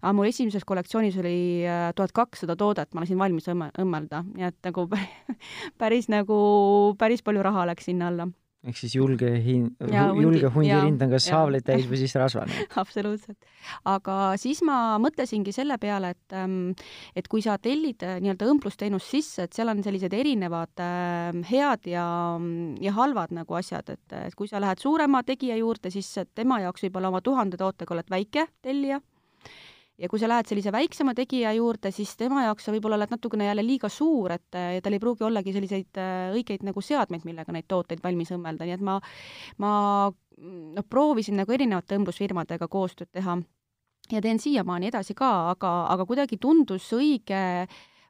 [0.00, 4.48] aga mu esimeses kollektsioonis oli äh, tuhat kakssada toodet, ma lasin valmis õmme, õmmelda, nii
[4.50, 4.88] et nagu
[5.82, 6.38] päris nagu,
[6.98, 8.30] päris palju raha läks sinna alla
[8.64, 9.70] ehk siis julge hin-,
[10.18, 13.38] julge hundi rind on kas haavleid täis või siis rasvane absoluutselt.
[13.88, 16.74] aga siis ma mõtlesingi selle peale, et ähm,
[17.16, 21.90] et kui sa tellid äh, nii-öelda õmblusteenust sisse, et seal on sellised erinevad äh, head
[21.90, 22.06] ja,
[22.80, 26.86] ja halvad nagu asjad, et, et kui sa lähed suurema tegija juurde, siis tema jaoks
[26.86, 29.00] võib-olla oma tuhande tootega oled väike tellija
[29.98, 33.46] ja kui sa lähed sellise väiksema tegija juurde, siis tema jaoks sa võib-olla oled natukene
[33.46, 37.68] jälle liiga suur, et tal ei pruugi ollagi selliseid äh, õigeid nagu seadmeid, millega neid
[37.70, 38.98] tooteid valmis õmmelda, nii et ma,
[39.62, 39.72] ma
[40.10, 43.38] noh, proovisin nagu erinevate õmblusfirmadega koostööd teha
[44.12, 47.40] ja teen siiamaani edasi ka, aga, aga kuidagi tundus õige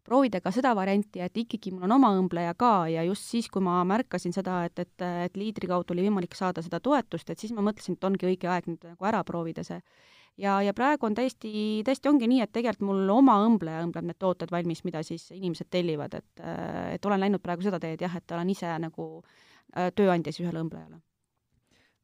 [0.05, 3.62] proovida ka seda varianti, et ikkagi mul on oma õmbleja ka ja just siis, kui
[3.64, 7.55] ma märkasin seda, et, et, et liidri kaudu oli võimalik saada seda toetust, et siis
[7.57, 9.81] ma mõtlesin, et ongi õige aeg nüüd nagu ära proovida see
[10.40, 14.20] ja, ja praegu on täiesti, tõesti ongi nii, et tegelikult mul oma õmbleja õmbleb need
[14.23, 16.44] tooted valmis, mida siis inimesed tellivad, et,
[16.94, 20.64] et olen läinud praegu seda teed jah, et olen ise nagu äh, tööandja siis ühele
[20.64, 21.01] õmblejale.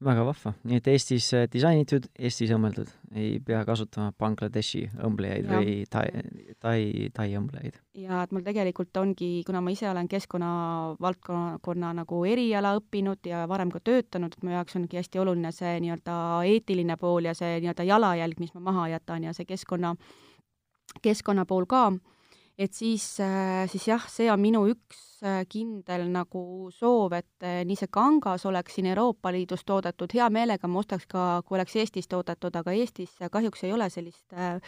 [0.05, 2.89] Väga vahva, nii et Eestis äh, disainitud, Eestis õmmeldud,
[3.21, 5.59] ei pea kasutama Bangladeshi õmblejaid Jah.
[5.61, 6.07] või tai,
[6.63, 6.79] tai,
[7.17, 7.77] tai õmblejaid.
[8.01, 10.53] ja et mul tegelikult ongi, kuna ma ise olen keskkonna
[11.01, 15.77] valdkonna nagu eriala õppinud ja varem ka töötanud, et mu jaoks ongi hästi oluline see
[15.85, 16.17] nii-öelda
[16.49, 19.93] eetiline pool ja see nii-öelda jalajälg, mis ma maha jätan ja see keskkonna,
[21.05, 21.91] keskkonna pool ka,
[22.61, 23.05] et siis,
[23.73, 26.43] siis jah, see on minu üks äh, kindel nagu
[26.77, 31.09] soov, et äh, nii see kangas oleks siin Euroopa Liidus toodetud, hea meelega ma ostaks
[31.09, 34.61] ka, kui oleks Eestis toodetud, aga Eestis kahjuks ei ole sellist äh,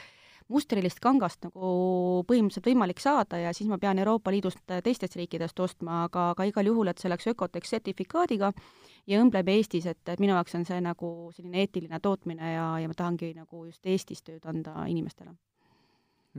[0.52, 6.04] mustrilist kangast nagu põhimõtteliselt võimalik saada ja siis ma pean Euroopa Liidust teistest riikidest ostma,
[6.08, 8.52] aga, aga igal juhul, et see oleks Ökotex sertifikaadiga
[9.06, 12.90] ja õmbleb Eestis, et, et minu jaoks on see nagu selline eetiline tootmine ja, ja
[12.90, 15.36] ma tahangi nagu just Eestis tööd anda inimestele.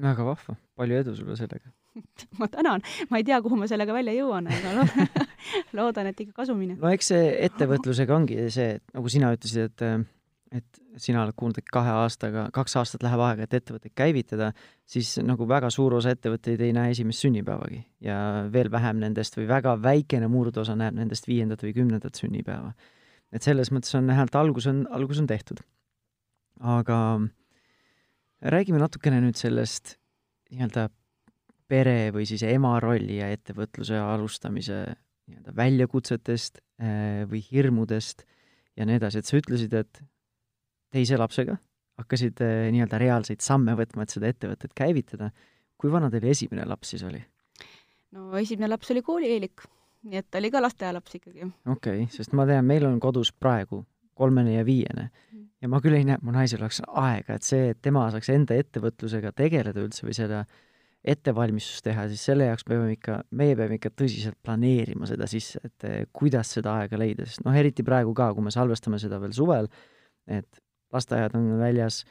[0.02, 1.72] Väga vahva, palju edu sulle sellega!
[2.40, 5.30] ma tänan, ma ei tea, kuhu ma sellega välja jõuan, aga loodan,
[5.80, 6.78] loodan, et ikka kasumine.
[6.82, 10.12] no eks see ettevõtlusega ongi see, et nagu sina ütlesid, et
[10.54, 14.52] et sina oled kuulnud, et kahe aastaga, kaks aastat läheb aega, et ettevõtteid käivitada,
[14.86, 18.18] siis nagu väga suur osa ettevõtteid ei näe esimest sünnipäevagi ja
[18.54, 22.74] veel vähem nendest või väga väikene murdosa näeb nendest viiendat või kümnendat sünnipäeva.
[23.34, 25.64] et selles mõttes on näha, et algus on, algus on tehtud.
[26.62, 26.98] aga
[28.44, 29.96] räägime natukene nüüd sellest
[30.52, 30.88] nii-öelda
[31.72, 34.84] pere või siis ema rolli ja ettevõtluse alustamise
[35.30, 38.26] nii-öelda väljakutsetest eh, või hirmudest
[38.78, 40.02] ja nii edasi, et sa ütlesid, et
[40.94, 41.58] teise lapsega
[42.02, 45.32] hakkasid eh, nii-öelda reaalseid samme võtma, et seda ettevõtet käivitada.
[45.78, 47.24] kui vana teil esimene laps siis oli?
[48.12, 49.66] no esimene laps oli koolieelik,
[50.04, 51.48] nii et ta oli ka lasteaialaps ikkagi.
[51.66, 53.86] okei okay,, sest ma tean, meil on kodus praegu
[54.18, 55.10] kolmene ja viiene.
[55.64, 58.58] Ja ma küll ei näe, mu naisel oleks aega, et see, et tema saaks enda
[58.60, 60.44] ettevõtlusega tegeleda üldse või seda
[61.04, 65.60] ettevalmistust teha, siis selle jaoks me peame ikka, meie peame ikka tõsiselt planeerima seda sisse,
[65.64, 69.20] et eh, kuidas seda aega leida, sest noh, eriti praegu ka, kui me salvestame seda
[69.24, 69.68] veel suvel,
[70.32, 70.62] et
[70.96, 72.04] lasteaiad on väljas,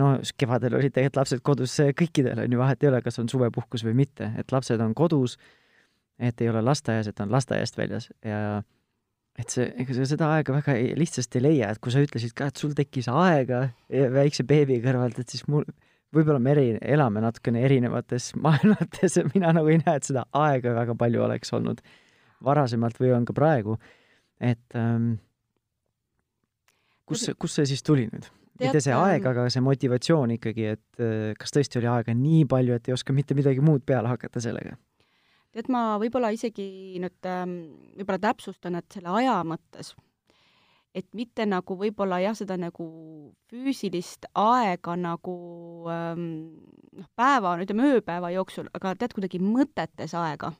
[0.00, 3.84] no kevadel olid tegelikult lapsed kodus, kõikidel on ju, vahet ei ole, kas on suvepuhkus
[3.84, 5.36] või mitte, et lapsed on kodus,
[6.22, 8.62] et ei ole lasteaias, et on lasteaiast väljas ja
[9.40, 12.34] et see, ega sa seda aega väga ei, lihtsasti ei leia, et kui sa ütlesid
[12.36, 15.64] ka, et sul tekkis aega väikse beebi kõrvalt, et siis mul,
[16.12, 20.76] võib-olla me eri, elame natukene erinevates maailmates ja mina nagu ei näe, et seda aega
[20.76, 21.82] väga palju oleks olnud
[22.44, 23.78] varasemalt või on ka praegu.
[24.42, 25.14] et ähm,
[27.06, 28.28] kus, kust see siis tuli nüüd?
[28.62, 32.76] mitte see aeg, aga see motivatsioon ikkagi, et äh, kas tõesti oli aega nii palju,
[32.76, 34.76] et ei oska mitte midagi muud peale hakata sellega?
[35.52, 37.58] Tead, ma võib-olla isegi nüüd ähm,
[37.98, 39.92] võib-olla täpsustan, et selle aja mõttes,
[40.96, 42.86] et mitte nagu võib-olla jah, seda nagu
[43.52, 45.36] füüsilist aega nagu
[45.92, 46.26] ähm,
[46.92, 50.54] noh, päeva, ütleme ööpäeva jooksul, aga tead, kuidagi mõtetes aega.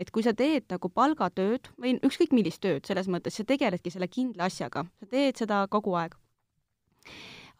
[0.00, 4.08] et kui sa teed nagu palgatööd või ükskõik millist tööd, selles mõttes sa tegeledki selle
[4.08, 6.16] kindla asjaga, sa teed seda kogu aeg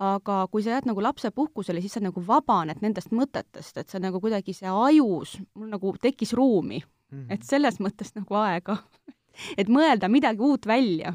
[0.00, 4.20] aga kui sa jääd nagu lapsepuhkusele, siis sa nagu vabaned nendest mõtetest, et sa nagu
[4.22, 7.26] kuidagi see ajus, mul nagu tekkis ruumi mm, -hmm.
[7.34, 8.78] et selles mõttes nagu aega
[9.60, 11.14] et mõelda midagi uut välja.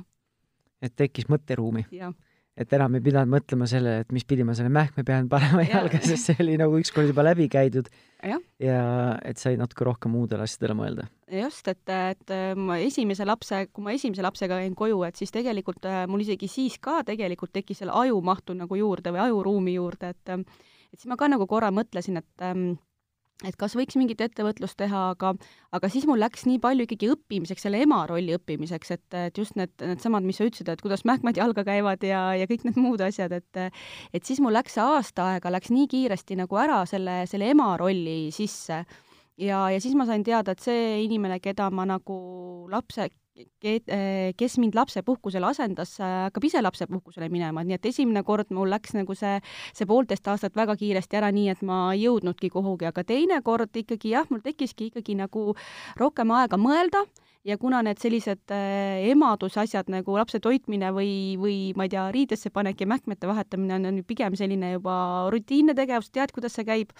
[0.81, 1.85] et tekkis mõtteruumi?
[2.55, 5.99] Et enam ei pidanud mõtlema sellele, et mis pidi ma selle mähkme pean panema jalga,
[6.03, 7.89] sest see oli nagu ükskord juba läbi käidud.
[8.59, 8.79] ja
[9.27, 11.07] et sai natuke rohkem muudele asjadele mõelda.
[11.31, 15.85] just, et, et ma esimese lapse, kui ma esimese lapsega jäin koju, et siis tegelikult
[15.89, 20.35] äh, mul isegi siis ka tegelikult tekkis selle ajumahtu nagu juurde või ajuruumi juurde, et
[20.95, 22.77] et siis ma ka nagu korra mõtlesin, et ähm,
[23.43, 25.33] et kas võiks mingit ettevõtlust teha, aga,
[25.75, 29.57] aga siis mul läks nii palju ikkagi õppimiseks, selle ema rolli õppimiseks, et, et just
[29.59, 33.03] need, needsamad, mis sa ütlesid, et kuidas mähkmed jalga käivad ja, ja kõik need muud
[33.03, 33.61] asjad, et
[34.15, 37.73] et siis mul läks see aasta aega, läks nii kiiresti nagu ära selle, selle ema
[37.79, 38.85] rolli sisse.
[39.35, 42.15] Ja, ja siis ma sain teada, et see inimene, keda ma nagu
[42.71, 43.09] lapse,
[44.39, 49.15] kes mind lapsepuhkusel asendas, hakkab ise lapsepuhkusele minema, nii et esimene kord mul läks nagu
[49.17, 49.39] see,
[49.75, 53.75] see poolteist aastat väga kiiresti ära, nii et ma ei jõudnudki kuhugi, aga teine kord
[53.75, 55.51] ikkagi jah, mul tekkiski ikkagi nagu
[55.99, 57.03] rohkem aega mõelda
[57.45, 62.49] ja kuna need sellised äh, emadusasjad nagu lapse toitmine või, või ma ei tea, riidesse
[62.53, 64.95] panek ja mähkmete vahetamine on, on ju pigem selline juba
[65.33, 66.95] rutiinne tegevus, tead, kuidas see käib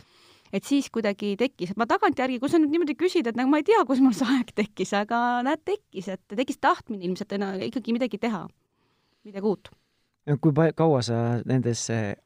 [0.56, 3.68] et siis kuidagi tekkis, ma tagantjärgi, kui sa nüüd niimoodi küsid, et nagu ma ei
[3.68, 7.36] tea, kus mul see aeg tekkis, aga näed, tekkis, et tekkis tahtmine ilmselt
[7.68, 8.46] ikkagi midagi teha,
[9.28, 9.74] midagi uut.
[10.26, 11.84] No kui kaua sa nendes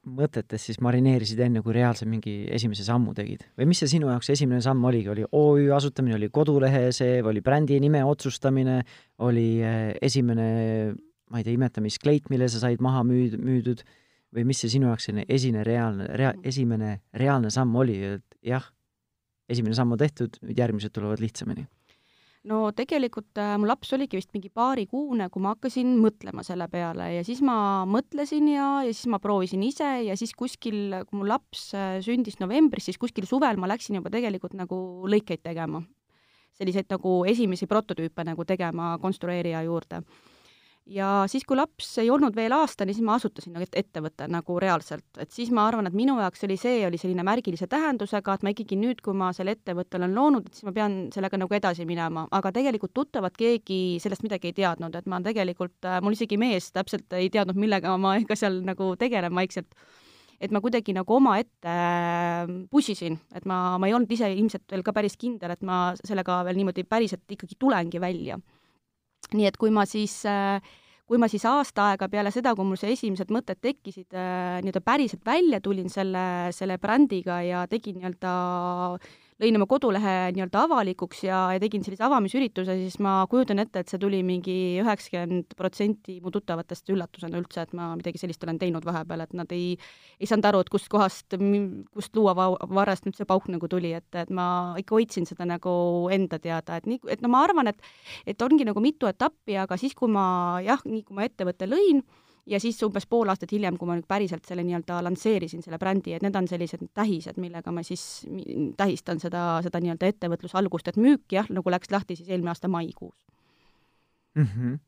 [0.08, 3.44] mõtetes siis marineerisid enne, kui reaalselt mingi esimese sammu tegid?
[3.60, 7.44] või mis see sinu jaoks esimene samm oligi, oli OÜ asutamine, oli kodulehe see, oli
[7.44, 8.78] brändi nime otsustamine,
[9.28, 10.46] oli eh, esimene,
[11.28, 13.84] ma ei tea, imetamiskleit, mille sa said maha müüd-, müüdud
[14.36, 18.66] või mis see sinu jaoks selline esine reaalne rea,, esimene reaalne samm oli, et jah,
[19.50, 21.68] esimene samm on tehtud, nüüd järgmised tulevad lihtsamini?
[22.50, 27.10] no tegelikult äh, mu laps oligi vist mingi paarikuune, kui ma hakkasin mõtlema selle peale
[27.18, 31.28] ja siis ma mõtlesin ja, ja siis ma proovisin ise ja siis kuskil, kui mu
[31.28, 34.80] laps äh, sündis novembris, siis kuskil suvel ma läksin juba tegelikult nagu
[35.12, 35.84] lõikeid tegema.
[36.60, 40.02] selliseid nagu esimesi prototüüpe nagu tegema konstrueerija juurde
[40.90, 45.06] ja siis, kui laps ei olnud veel aastane, siis ma asutasin nagu ettevõtte nagu reaalselt,
[45.22, 48.54] et siis ma arvan, et minu jaoks oli see, oli selline märgilise tähendusega, et ma
[48.54, 51.86] ikkagi nüüd, kui ma selle ettevõtte olen loonud, et siis ma pean sellega nagu edasi
[51.90, 56.40] minema, aga tegelikult tuttavad keegi sellest midagi ei teadnud, et ma tegelikult, äh, mul isegi
[56.42, 59.74] mees täpselt ei teadnud, millega ma ikka seal nagu tegelen vaikselt.
[60.40, 64.86] Et ma kuidagi nagu omaette äh, pussisin, et ma, ma ei olnud ise ilmselt veel
[64.88, 68.40] ka päris kindel, et ma sellega veel niimoodi päriselt ikkagi tulengi välja
[69.34, 70.62] nii et kui ma siis äh,
[71.10, 74.84] kui ma siis aasta aega peale seda, kui mul see esimesed mõtted tekkisid, äh, nii-öelda
[74.86, 76.22] päriselt välja tulin selle,
[76.54, 78.34] selle brändiga ja tegin nii-öelda
[79.40, 83.92] lõin oma kodulehe nii-öelda avalikuks ja, ja tegin sellise avamisürituse, siis ma kujutan ette, et
[83.92, 88.86] see tuli mingi üheksakümmend protsenti mu tuttavatest üllatusena üldse, et ma midagi sellist olen teinud
[88.88, 89.78] vahepeal, et nad ei,
[90.20, 91.38] ei saanud aru, et kust kohast,
[91.96, 95.74] kust luuavarrest nüüd see pauk nagu tuli, et, et ma ikka hoidsin seda nagu
[96.16, 97.80] enda teada, et nii, et no ma arvan, et
[98.28, 102.04] et ongi nagu mitu etappi, aga siis, kui ma jah, nii kui ma ettevõtte lõin,
[102.50, 106.16] ja siis umbes pool aastat hiljem, kui ma nüüd päriselt selle nii-öelda lansseerisin, selle brändi,
[106.16, 108.04] et need on sellised tähised, millega ma siis
[108.78, 112.72] tähistan seda, seda nii-öelda ettevõtluse algust, et müük jah, nagu läks lahti siis eelmine aasta
[112.72, 113.18] maikuus
[114.36, 114.48] mm.
[114.48, 114.80] -hmm.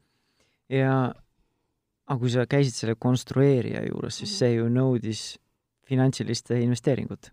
[0.78, 0.96] ja
[2.08, 4.40] aga kui sa käisid selle konstrueerija juures, siis mm -hmm.
[4.40, 5.22] see ju nõudis
[5.88, 7.32] finantsilist investeeringut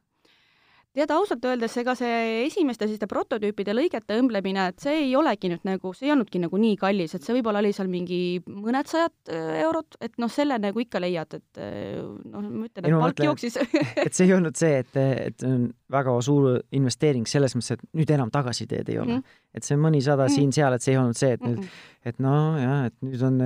[0.99, 5.65] tead, ausalt öeldes ega see esimeste selliste prototüüpide lõigete õmblemine, et see ei olegi nüüd
[5.69, 9.33] nagu, see ei olnudki nagu nii kallis, et see võib-olla oli seal mingi mõned sajad
[9.35, 13.05] äh, eurot, et noh, selle nagu ikka leiad, et äh, noh, ma ütlen, et palk
[13.07, 13.59] mõtlen, jooksis
[14.07, 18.15] et see ei olnud see, et, et on väga suur investeering selles mõttes, et nüüd
[18.19, 19.25] enam tagasiteed ei ole mm.
[19.25, 19.43] -hmm.
[19.55, 20.39] et see mõnisada mm -hmm.
[20.43, 22.09] siin-seal, et see ei olnud see, et nüüd mm, -hmm.
[22.13, 23.43] et nojah, et nüüd on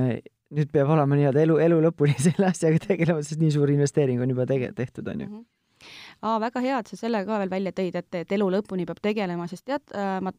[0.52, 4.34] nüüd peab olema nii-öelda elu, elu lõpuni selle asjaga tegelema, sest nii suur investeering on
[4.34, 5.34] juba tege-, tehtud, on ju mm.
[5.38, 5.50] -hmm
[6.22, 9.02] aa, väga hea, et sa selle ka veel välja tõid, et, et elu lõpuni peab
[9.02, 10.32] tegelema, sest tead, äh, ma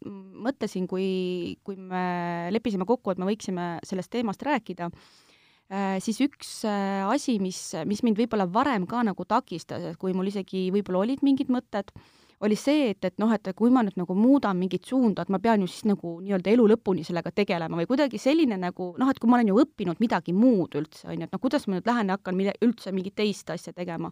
[0.48, 4.90] mõtlesin, kui, kui me leppisime kokku, et me võiksime sellest teemast rääkida,
[5.74, 10.16] äh, siis üks äh, asi, mis, mis mind võib-olla varem ka nagu takistas, et kui
[10.16, 11.92] mul isegi võib-olla olid mingid mõtted,
[12.44, 15.40] oli see, et, et noh, et kui ma nüüd nagu muudan mingit suunda, et ma
[15.40, 19.20] pean ju siis nagu nii-öelda elu lõpuni sellega tegelema või kuidagi selline nagu noh, et
[19.20, 21.88] kui ma olen ju õppinud midagi muud üldse, on ju, et no kuidas ma nüüd
[21.88, 24.12] lähen ja hakkan mille, üldse mingit teist asja tegema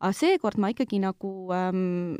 [0.00, 2.16] aga seekord ma ikkagi nagu ähm,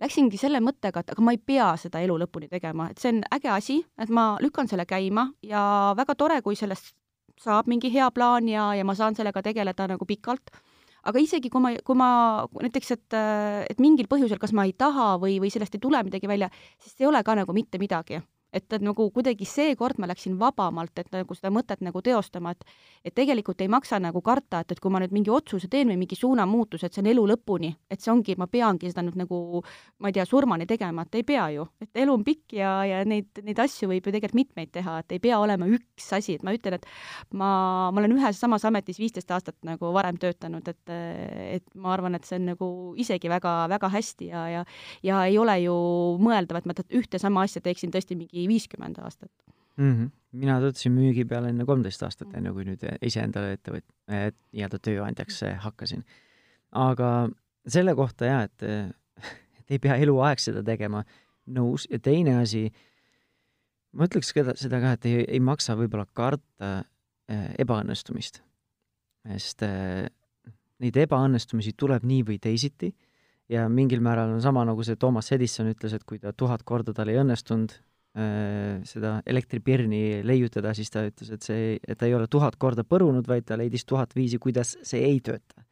[0.00, 3.20] läksingi selle mõttega, et aga ma ei pea seda elu lõpuni tegema, et see on
[3.36, 5.62] äge asi, et ma lükkan selle käima ja
[5.98, 6.94] väga tore, kui sellest
[7.40, 10.52] saab mingi hea plaan ja, ja ma saan sellega tegeleda nagu pikalt.
[11.00, 12.10] aga isegi kui ma, kui ma
[12.60, 13.14] näiteks, et,
[13.72, 17.00] et mingil põhjusel, kas ma ei taha või, või sellest ei tule midagi välja, siis
[17.00, 18.20] ei ole ka nagu mitte midagi
[18.52, 22.64] et, et nagu kuidagi seekord ma läksin vabamalt, et nagu seda mõtet nagu teostama, et
[23.04, 25.96] et tegelikult ei maksa nagu karta, et, et kui ma nüüd mingi otsuse teen või
[26.02, 29.62] mingi suunamuutuse, et see on elu lõpuni, et see ongi, ma peangi seda nüüd nagu
[30.00, 33.00] ma ei tea, surmani tegema, et ei pea ju, et elu on pikk ja, ja
[33.08, 36.44] neid, neid asju võib ju tegelikult mitmeid teha, et ei pea olema üks asi, et
[36.46, 36.88] ma ütlen, et
[37.32, 37.50] ma,
[37.90, 42.26] ma olen ühes samas ametis viisteist aastat nagu varem töötanud, et et ma arvan, et
[42.26, 42.68] see on nagu
[43.00, 44.64] isegi väga-väga hästi ja, ja
[45.06, 45.76] ja ei ole ju
[46.22, 49.32] mõeldav, et ma ühte sama asja teeksin tõesti mingi mingi viiskümmend aastat
[49.76, 49.92] mm.
[49.92, 50.10] -hmm.
[50.32, 56.04] mina töötasin müügi peal enne kolmteist aastat, enne kui nüüd iseendale ettevõt-, nii-öelda tööandjaks hakkasin.
[56.72, 57.28] aga
[57.66, 58.62] selle kohta jaa, et,
[59.60, 61.02] et ei pea eluaeg seda tegema,
[61.50, 62.68] nõus, ja teine asi,
[63.92, 66.72] ma ütleks ka seda ka, et ei, ei maksa võib-olla karta
[67.28, 68.42] eh, ebaõnnestumist.
[69.36, 70.08] sest eh,
[70.80, 72.94] neid ebaõnnestumisi tuleb nii või teisiti
[73.50, 76.94] ja mingil määral on sama, nagu see Toomas Edison ütles, et kui ta tuhat korda
[76.96, 77.74] tal ei õnnestunud,
[78.10, 83.22] seda elektripirni leiutada, siis ta ütles, et see, et ta ei ole tuhat korda põrunud,
[83.28, 85.62] vaid ta leidis tuhat viisi, kuidas see ei tööta.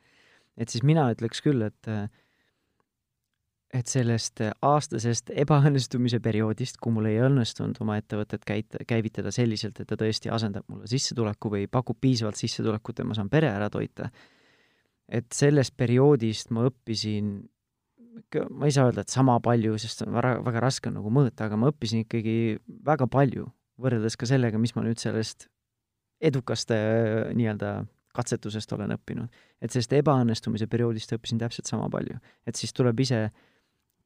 [0.59, 1.90] et siis mina ütleks küll, et
[3.74, 9.88] et sellest aastasest ebaõnnestumise perioodist, kui mul ei õnnestunud oma ettevõtet käit-, käivitada selliselt, et
[9.88, 14.09] ta tõesti asendab mulle sissetuleku või pakub piisavalt sissetulekut, et ma saan pere ära toita,
[15.09, 17.42] et sellest perioodist ma õppisin
[18.51, 21.47] ma ei saa öelda, et sama palju, sest on väga, väga raske on nagu mõõta,
[21.47, 23.47] aga ma õppisin ikkagi väga palju,
[23.81, 25.49] võrreldes ka sellega, mis ma nüüd sellest
[26.21, 27.87] edukast nii-öelda
[28.18, 29.29] katsetusest olen õppinud.
[29.62, 32.18] et sellest ebaõnnestumise perioodist õppisin täpselt sama palju.
[32.47, 33.29] et siis tuleb ise,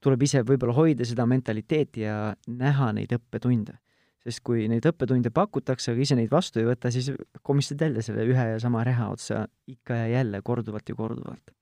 [0.01, 3.79] tuleb ise võib-olla hoida seda mentaliteeti ja näha neid õppetunde.
[4.23, 7.11] sest kui neid õppetunde pakutakse, aga ise neid vastu ei võta, siis
[7.43, 11.55] komistad jälle selle ühe ja sama reha otsa ikka ja jälle, korduvalt ja korduvalt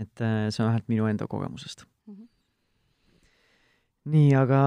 [0.00, 2.14] et äh, see on vähemalt minu enda kogemusest mm.
[2.14, 2.28] -hmm.
[4.14, 4.62] nii, aga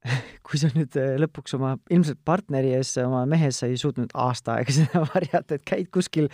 [0.46, 4.56] kui sa nüüd äh, lõpuks oma ilmselt partneri ees, oma mehe sa ei suutnud aasta
[4.58, 6.30] aega seda varjata, et käid kuskil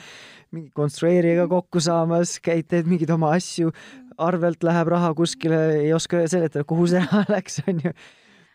[0.55, 3.73] mingi konstrueerijaga kokku saamas, käid, teed mingeid oma asju,
[4.19, 7.95] arvelt läheb raha kuskile, ei oska seletada, kuhu see raha läks, onju.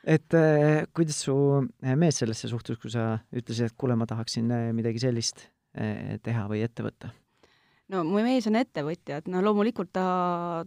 [0.03, 1.35] et äh, kuidas su
[1.81, 6.83] mees sellesse suhtus, kui sa ütlesid, et kuule, ma tahaksin midagi sellist teha või ette
[6.83, 7.13] võtta?
[7.91, 10.05] No mu mees on ettevõtja, et no loomulikult ta,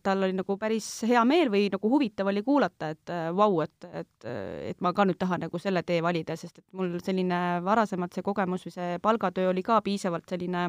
[0.05, 3.89] tal oli nagu päris hea meel või nagu huvitav oli kuulata, et äh, vau, et,
[3.91, 4.29] et,
[4.73, 8.27] et ma ka nüüd tahan nagu selle tee valida, sest et mul selline varasemalt see
[8.27, 10.69] kogemus või see palgatöö oli ka piisavalt selline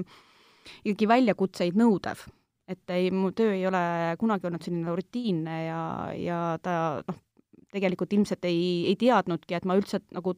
[0.86, 2.26] ikkagi väljakutseid nõudev.
[2.66, 3.80] et ei, mu töö ei ole
[4.18, 5.82] kunagi olnud selline rutiinne ja,
[6.18, 7.20] ja ta noh,
[7.76, 10.34] tegelikult ilmselt ei, ei teadnudki, et ma üldse nagu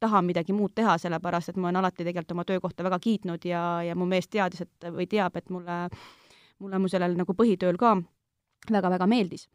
[0.00, 3.62] tahan midagi muud teha, sellepärast et ma olen alati tegelikult oma töökohta väga kiitnud ja,
[3.86, 5.86] ja mu mees teadis, et või teab, et mulle,
[6.58, 7.96] mulle mu sellel nagu põhitööl ka
[8.70, 9.48] väga-väga meeldis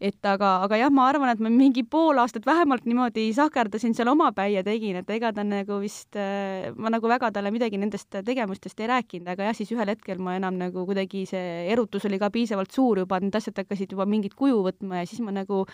[0.00, 4.10] et aga, aga jah, ma arvan, et ma mingi pool aastat vähemalt niimoodi sahkerdasin seal
[4.12, 8.20] omapäi ja tegin, et ega ta nagu vist, äh, ma nagu väga talle midagi nendest
[8.24, 12.20] tegemustest ei rääkinud, aga jah, siis ühel hetkel ma enam nagu kuidagi see erutus oli
[12.20, 15.64] ka piisavalt suur juba, need asjad hakkasid juba mingit kuju võtma ja siis ma nagu,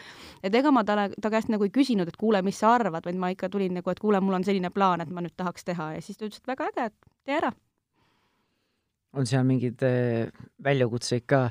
[0.43, 3.19] et ega ma talle, ta käest nagu ei küsinud, et kuule, mis sa arvad, vaid
[3.21, 5.95] ma ikka tulin nagu, et kuule, mul on selline plaan, et ma nüüd tahaks teha
[5.97, 7.53] ja siis ta ütles, et väga äge, et tee ära.
[9.15, 10.33] on seal mingeid äh,
[10.65, 11.45] väljakutseid ka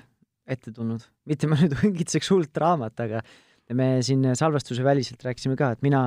[0.47, 3.21] ette tulnud, mitte ma nüüd õngitseks hullult draamat, aga
[3.77, 6.03] me siin salvestuse väliselt rääkisime ka, et mina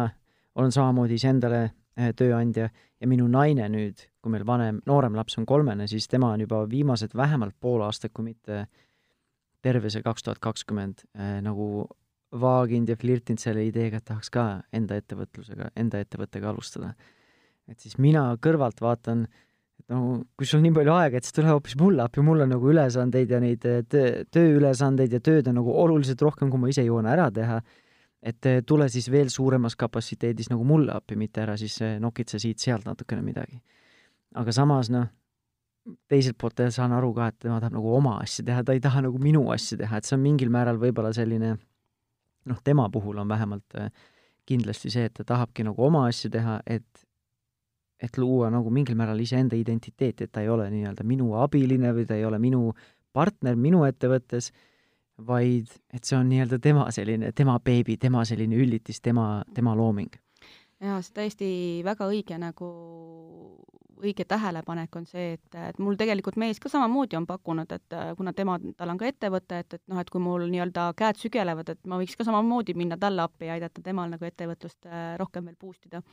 [0.57, 5.47] olen samamoodi iseendale eh, tööandja ja minu naine nüüd, kui meil vanem, noorem laps on
[5.49, 8.67] kolmene, siis tema on juba viimased vähemalt pool aastat, kui mitte
[9.65, 11.87] terve see kaks tuhat kakskümmend eh, nagu
[12.37, 16.95] vaaginud ja flirtinud selle ideega, et tahaks ka enda ettevõtlusega, enda ettevõttega alustada.
[17.67, 19.47] et siis mina kõrvalt vaatan äh,
[19.93, 20.01] no
[20.39, 23.33] kui sul nii palju aega, et siis tule hoopis mulle appi, mul on nagu ülesandeid
[23.33, 27.09] ja neid eh, töö, tööülesandeid ja tööd on nagu oluliselt rohkem, kui ma ise jõuan
[27.11, 27.61] ära teha.
[28.27, 32.41] et eh, tule siis veel suuremas kapatsiteedis nagu mulle appi, mitte ära siis eh, nokitse
[32.43, 33.61] siit-sealt natukene midagi.
[34.35, 35.07] aga samas noh,
[36.11, 39.07] teiselt poolt saan aru ka, et tema tahab nagu oma asja teha, ta ei taha
[39.07, 41.57] nagu minu asja teha, et see on mingil määral võib-olla selline
[42.47, 43.79] noh, tema puhul on vähemalt
[44.47, 47.06] kindlasti see, et ta tahabki nagu oma asja teha, et
[48.03, 52.05] et luua nagu mingil määral iseenda identiteeti, et ta ei ole nii-öelda minu abiline või
[52.09, 52.71] ta ei ole minu
[53.17, 54.51] partner minu ettevõttes,
[55.27, 60.13] vaid et see on nii-öelda tema selline, tema beebi, tema selline üllitis, tema, tema looming.
[60.85, 61.49] jaa, see täiesti
[61.85, 62.69] väga õige nagu,
[63.97, 68.37] õige tähelepanek on see, et, et mul tegelikult mees ka samamoodi on pakkunud, et kuna
[68.37, 71.89] tema, tal on ka ettevõte, et, et noh, et kui mul nii-öelda käed sügelevad, et
[71.89, 75.57] ma võiks ka samamoodi minna talle appi ja aidata temal nagu ettevõtlust äh, rohkem veel
[75.57, 76.05] boost ida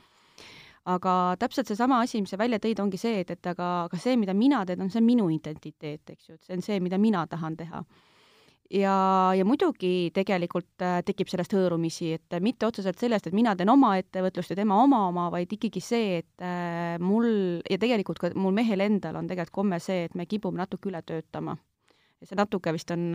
[0.84, 4.16] aga täpselt seesama asi, mis sa välja tõid, ongi see, et, et aga, aga see,
[4.20, 7.24] mida mina teen, on see minu identiteet, eks ju, et see on see, mida mina
[7.30, 7.84] tahan teha.
[8.74, 8.94] ja,
[9.36, 13.94] ja muidugi tegelikult äh, tekib sellest hõõrumisi, et mitte otseselt sellest, et mina teen oma
[14.00, 18.56] ettevõtlust ja tema oma oma, vaid ikkagi see, et äh, mul ja tegelikult ka mul
[18.56, 21.56] mehel endal on tegelikult komme see, et me kipume natuke üle töötama
[22.24, 23.06] see natuke vist on,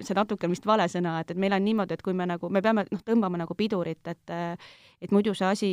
[0.00, 2.50] see natuke on vist vale sõna, et, et meil on niimoodi, et kui me nagu,
[2.52, 4.34] me peame noh, tõmbama nagu pidurit, et
[5.00, 5.70] et muidu see asi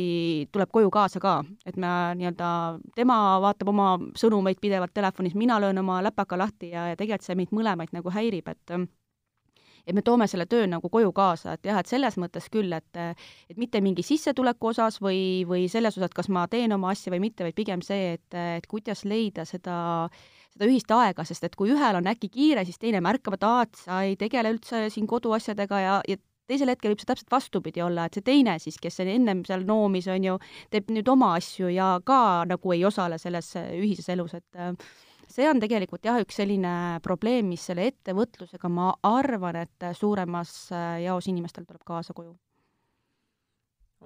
[0.52, 1.34] tuleb koju kaasa ka,
[1.68, 2.50] et me nii-öelda,
[2.96, 7.36] tema vaatab oma sõnumeid pidevalt telefonis, mina löön oma läpaka lahti ja, ja tegelikult see
[7.36, 8.78] meid mõlemaid nagu häirib, et
[9.88, 12.98] et me toome selle töö nagu koju kaasa, et jah, et selles mõttes küll, et
[13.00, 17.22] et mitte mingi sissetuleku osas või, või selles osas, kas ma teen oma asja või
[17.24, 19.78] mitte, vaid pigem see, et, et kuidas leida seda
[20.54, 23.66] seda ühist aega, sest et kui ühel on äkki kiire, siis teine märkab, et aa,
[23.66, 27.82] et sa ei tegele üldse siin koduasjadega ja, ja teisel hetkel võib see täpselt vastupidi
[27.84, 30.38] olla, et see teine siis, kes ennem seal noomis, on ju,
[30.72, 34.72] teeb nüüd oma asju ja ka nagu ei osale selles ühises elus, et äh,
[35.28, 36.72] see on tegelikult jah, üks selline
[37.04, 42.34] probleem, mis selle ettevõtlusega, ma arvan, et suuremas äh, jaos inimestel tuleb kaasa koju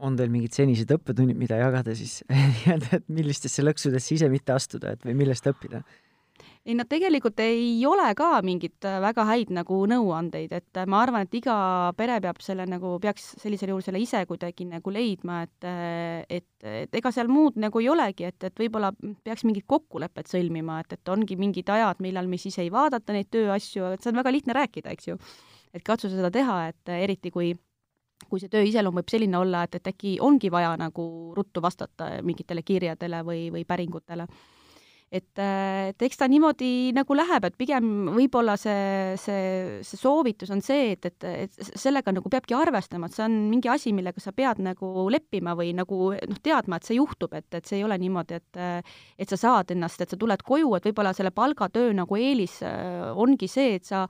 [0.02, 4.96] on teil mingid senised õppetunnid, mida jagada siis nii-öelda, et millistesse lõksudesse ise mitte astuda,
[4.96, 5.82] et või millest õppida?
[6.62, 11.00] Ei no tegelikult ei ole ka mingit äh, väga häid nagu nõuandeid, et äh, ma
[11.02, 11.56] arvan, et iga
[11.98, 16.46] pere peab selle nagu, peaks sellisel juhul selle ise kuidagi nagu leidma, et äh, et,
[16.62, 18.92] et ega seal muud nagu ei olegi, et, et võib-olla
[19.26, 23.32] peaks mingid kokkulepped sõlmima, et, et ongi mingid ajad, millal me siis ei vaadata neid
[23.34, 25.18] tööasju, et see on väga lihtne rääkida, eks ju.
[25.74, 27.56] et katsu seda teha, et eriti kui
[28.30, 31.04] kui see töö iseloom võib selline olla, et, et äkki ongi vaja nagu
[31.34, 34.28] ruttu vastata mingitele kirjadele või, või päringutele
[35.12, 40.62] et, et eks ta niimoodi nagu läheb, et pigem võib-olla see, see, see soovitus on
[40.64, 44.32] see, et, et, et sellega nagu peabki arvestama, et see on mingi asi, millega sa
[44.32, 47.98] pead nagu leppima või nagu noh, teadma, et see juhtub, et, et see ei ole
[48.00, 48.60] niimoodi, et
[49.22, 53.48] et sa saad ennast, et sa tuled koju, et võib-olla selle palgatöö nagu eelis ongi
[53.50, 54.06] see, et sa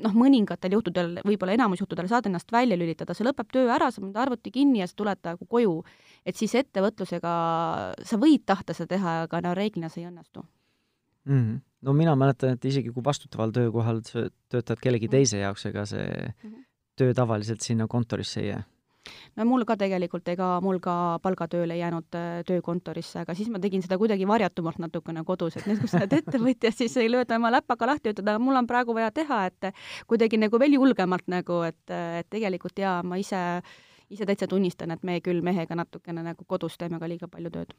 [0.00, 4.00] noh, mõningatel juhtudel, võib-olla enamus juhtudel saad ennast välja lülitada, see lõpeb töö ära, sa
[4.00, 5.82] paned arvuti kinni ja sa tuled nagu koju.
[6.26, 7.32] Et siis ettevõtlusega
[8.04, 11.40] sa võid tahta seda teha, aga no reeglina see ei õnnestu mm.
[11.40, 11.58] -hmm.
[11.86, 15.16] no mina mäletan, et isegi kui vastutaval töökohal sa töötad kellegi -hmm.
[15.18, 16.64] teise jaoks, ega see mm -hmm.
[16.96, 18.64] töö tavaliselt sinna kontorisse ei jää
[19.36, 23.60] no mul ka tegelikult, ega mul ka palgatööle ei jäänud äh, töökontorisse, aga siis ma
[23.62, 27.38] tegin seda kuidagi varjatumalt natukene kodus, et nüüd, kui sa oled ettevõtja, siis ei lööda
[27.40, 29.70] oma läpaka lahti, ütled, aga mul on praegu vaja teha, et
[30.10, 33.42] kuidagi nagu veel julgemalt nagu, et, et tegelikult jaa, ma ise,
[34.10, 37.74] ise täitsa tunnistan, et me küll mehega natukene nagu kodus teeme ka liiga palju tööd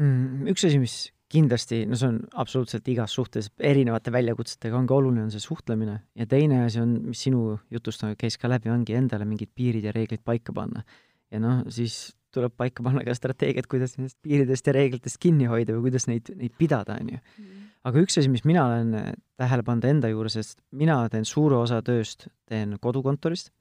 [0.00, 0.46] mm,.
[0.52, 0.96] üks asi, mis
[1.32, 6.26] kindlasti, no see on absoluutselt igas suhtes erinevate väljakutsetega ongi oluline, on see suhtlemine ja
[6.28, 10.24] teine asi on, mis sinu jutust käis ka läbi, ongi endale mingid piirid ja reeglid
[10.24, 10.84] paika panna.
[11.32, 15.76] ja noh, siis tuleb paika panna ka strateegiad, kuidas nendest piiridest ja reeglitest kinni hoida
[15.76, 17.22] või kuidas neid, neid pidada, on ju.
[17.40, 17.64] Mm.
[17.88, 21.80] aga üks asi, mis mina olen tähele pannud enda juures, sest mina teen suure osa
[21.84, 23.52] tööst, teen kodukontorist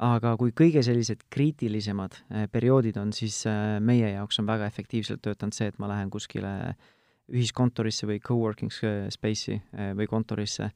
[0.00, 5.22] aga kui kõige sellised kriitilisemad eh, perioodid on, siis eh, meie jaoks on väga efektiivselt
[5.24, 6.52] töötanud see, et ma lähen kuskile
[7.30, 10.70] ühiskontorisse või co-working space'i eh, või kontorisse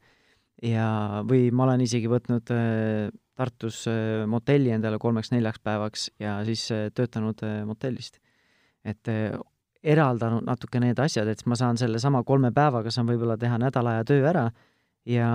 [0.63, 0.87] ja,
[1.27, 2.53] või ma olen isegi võtnud
[3.35, 3.81] Tartus
[4.31, 8.21] motelli endale kolmeks-neljaks päevaks ja siis töötanud motellist.
[8.85, 9.09] et
[9.83, 14.05] eraldanud natuke need asjad, et ma saan sellesama kolme päevaga, saan võib-olla teha nädala aja
[14.07, 14.45] töö ära
[15.05, 15.27] ja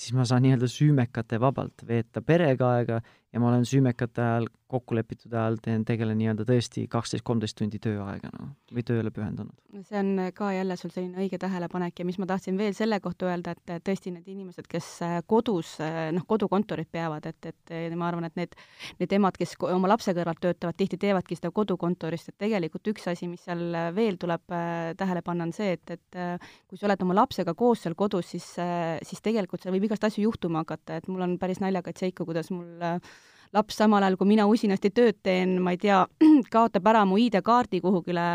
[0.00, 3.00] siis ma saan nii-öelda süümekate vabalt veeta perega aega
[3.32, 7.80] ja ma olen süümekate ajal, kokku lepitud ajal teen, tegelen nii-öelda tõesti kaksteist, kolmteist tundi
[7.82, 9.54] tööaega, noh, või tööle pühendunud.
[9.86, 13.26] see on ka jälle sul selline õige tähelepanek ja mis ma tahtsin veel selle kohta
[13.30, 18.08] öelda, et tõesti need inimesed, kes äh, kodus, äh, noh, kodukontorit peavad, et, et ma
[18.10, 18.54] arvan, et need,
[19.02, 23.30] need emad, kes oma lapse kõrvalt töötavad, tihti teevadki seda kodukontorist, et tegelikult üks asi,
[23.30, 26.20] mis seal veel tuleb äh, tähele panna, on see, et, et
[26.70, 28.46] kui sa oled oma lapsega koos seal kodus, siis,
[29.06, 32.50] siis tegelikult seal võib igast asju juhtuma hakata, et mul on päris naljakaid seiku, kuidas
[32.54, 32.78] mul
[33.56, 35.98] laps samal ajal, kui mina usinasti tööd teen, ma ei tea,
[36.54, 38.26] kaotab ära mu ID-kaardi kuhugile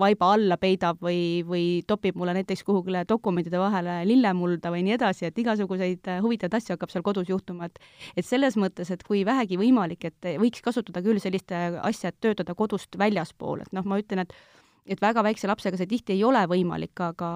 [0.00, 5.28] vaiba alla peidab või, või topib mulle näiteks kuhugile dokumentide vahele lillemulda või nii edasi,
[5.28, 7.78] et igasuguseid äh, huvitavaid asju hakkab seal kodus juhtuma, et
[8.16, 12.56] et selles mõttes, et kui vähegi võimalik, et võiks kasutada küll sellist asja, et töötada
[12.56, 14.36] kodust väljaspool, et noh, ma ütlen, et
[14.82, 17.28] et väga väikse lapsega see tihti ei ole võimalik, aga,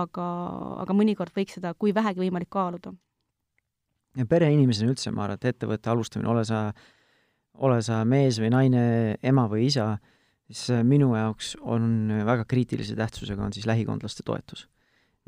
[0.00, 0.24] aga,
[0.82, 2.96] aga mõnikord võiks seda, kui vähegi võimalik, kaaluda
[4.28, 6.68] pereinimesena üldse, ma arvan, et ettevõtte alustamine, ole sa,
[7.64, 8.82] ole sa mees või naine,
[9.22, 9.92] ema või isa,
[10.48, 14.68] siis äh, minu jaoks on väga kriitilise tähtsusega, on siis lähikondlaste toetus.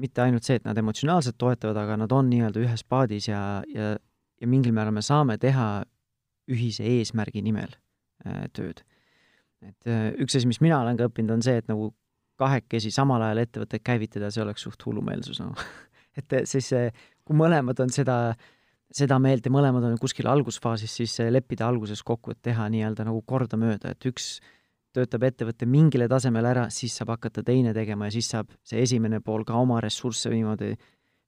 [0.00, 3.90] mitte ainult see, et nad emotsionaalselt toetavad, aga nad on nii-öelda ühes paadis ja, ja,
[4.40, 5.82] ja mingil määral me saame teha
[6.48, 7.74] ühise eesmärgi nimel
[8.24, 8.80] äh, tööd.
[9.60, 11.92] et äh, üks asi, mis mina olen ka õppinud, on see, et nagu
[12.40, 15.52] kahekesi samal ajal ettevõtteid käivitada, see oleks suht hullumeelsus, noh.
[16.18, 16.72] et siis
[17.28, 18.48] kui mõlemad on seda äh,
[18.94, 23.22] seda meelt ja mõlemad on kuskil algusfaasis, siis leppida alguses kokku, et teha nii-öelda nagu
[23.26, 24.40] kordamööda, et üks
[24.96, 29.20] töötab ettevõte mingile tasemele ära, siis saab hakata teine tegema ja siis saab see esimene
[29.22, 30.74] pool ka oma ressursse niimoodi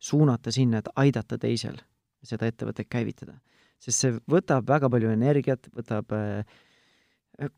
[0.02, 1.78] suunata sinna, et aidata teisel
[2.26, 3.38] seda ettevõtet käivitada.
[3.82, 6.42] sest see võtab väga palju energiat, võtab äh,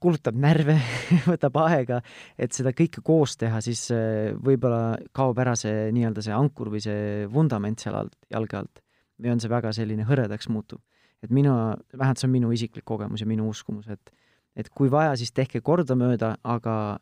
[0.01, 0.77] kulutab närve
[1.33, 2.01] võtab aega,
[2.37, 6.85] et seda kõike koos teha, siis äh, võib-olla kaob ära see nii-öelda see ankur või
[6.85, 8.84] see vundament seal alt, jalge alt
[9.25, 10.83] või on see väga selline hõredaks muutuv.
[11.25, 14.12] et mina, vähemalt see on minu isiklik kogemus ja minu uskumus, et
[14.57, 16.99] et kui vaja, siis tehke kordamööda, aga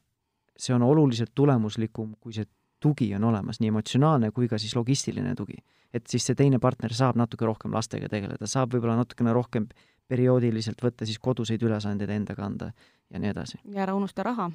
[0.56, 2.46] see on oluliselt tulemuslikum, kui see
[2.82, 5.58] tugi on olemas, nii emotsionaalne kui ka siis logistiline tugi.
[5.92, 9.66] et siis see teine partner saab natuke rohkem lastega tegeleda, saab võib-olla natukene rohkem
[10.10, 12.72] perioodiliselt võtta siis koduseid ülesandeid enda kanda
[13.12, 13.58] ja nii edasi.
[13.72, 14.50] ja ära unusta raha.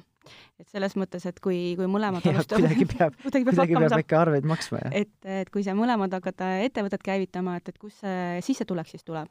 [0.60, 4.22] et selles mõttes, et kui, kui mõlemad alustavad kuidagi peab kuidagi peab, kuidagi peab ikka
[4.22, 4.96] arveid maksma, jah.
[5.02, 9.30] et, et kui sa mõlemad hakkad ettevõtet käivitama, et, et kust see sissetulek siis tuleb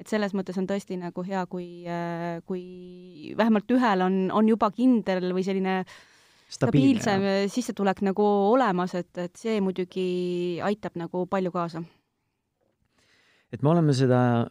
[0.00, 1.84] et selles mõttes on tõesti nagu hea, kui,
[2.48, 2.62] kui
[3.38, 5.82] vähemalt ühel on, on juba kindel või selline
[6.52, 11.84] stabiilsem sissetulek nagu olemas, et, et see muidugi aitab nagu palju kaasa.
[13.52, 14.48] et me oleme seda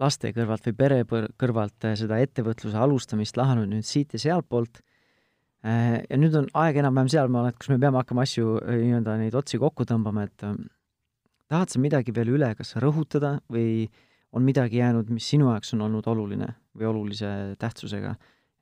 [0.00, 1.00] laste kõrvalt või pere
[1.40, 4.82] kõrvalt äh, seda ettevõtluse alustamist lahanud nüüd siit ja sealtpoolt.
[5.66, 9.18] Äh, ja nüüd on aeg enam-vähem sealmaal, et kus me peame hakkama asju äh, nii-öelda
[9.20, 10.46] neid otsi kokku tõmbama, et
[11.50, 13.88] tahad sa midagi veel üle, kas rõhutada või
[14.36, 17.30] on midagi jäänud, mis sinu jaoks on olnud oluline või olulise
[17.60, 18.14] tähtsusega,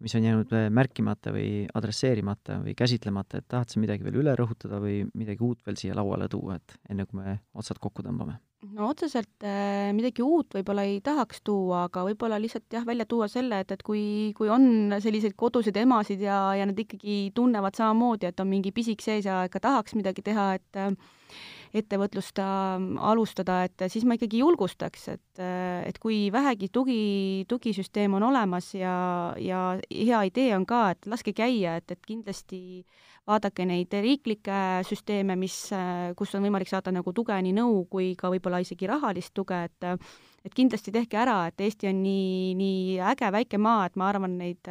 [0.05, 4.34] mis on jäänud äh, märkimata või adresseerimata või käsitlemata, et tahad sa midagi veel üle
[4.38, 8.38] rõhutada või midagi uut veel siia lauale tuua, et enne kui me otsad kokku tõmbame?
[8.74, 13.28] no otseselt äh, midagi uut võib-olla ei tahaks tuua, aga võib-olla lihtsalt jah, välja tuua
[13.30, 18.30] selle, et, et kui, kui on selliseid koduseid emasid ja, ja nad ikkagi tunnevad samamoodi,
[18.30, 20.90] et on mingi pisik sees ja ikka tahaks midagi teha, et äh,
[21.76, 28.14] ettevõtlust äh, alustada, et siis ma ikkagi julgustaks, et, äh, et kui vähegi tugi, tugisüsteem
[28.18, 32.60] on olemas ja, ja hea idee on ka, et laske käia, et, et kindlasti
[33.28, 38.14] vaadake neid riiklikke süsteeme, mis, äh, kus on võimalik saada nagu tuge, nii nõu kui
[38.18, 39.92] ka võib-olla isegi rahalist tuge, et
[40.46, 44.38] et kindlasti tehke ära, et Eesti on nii, nii äge väike maa, et ma arvan,
[44.38, 44.70] neid,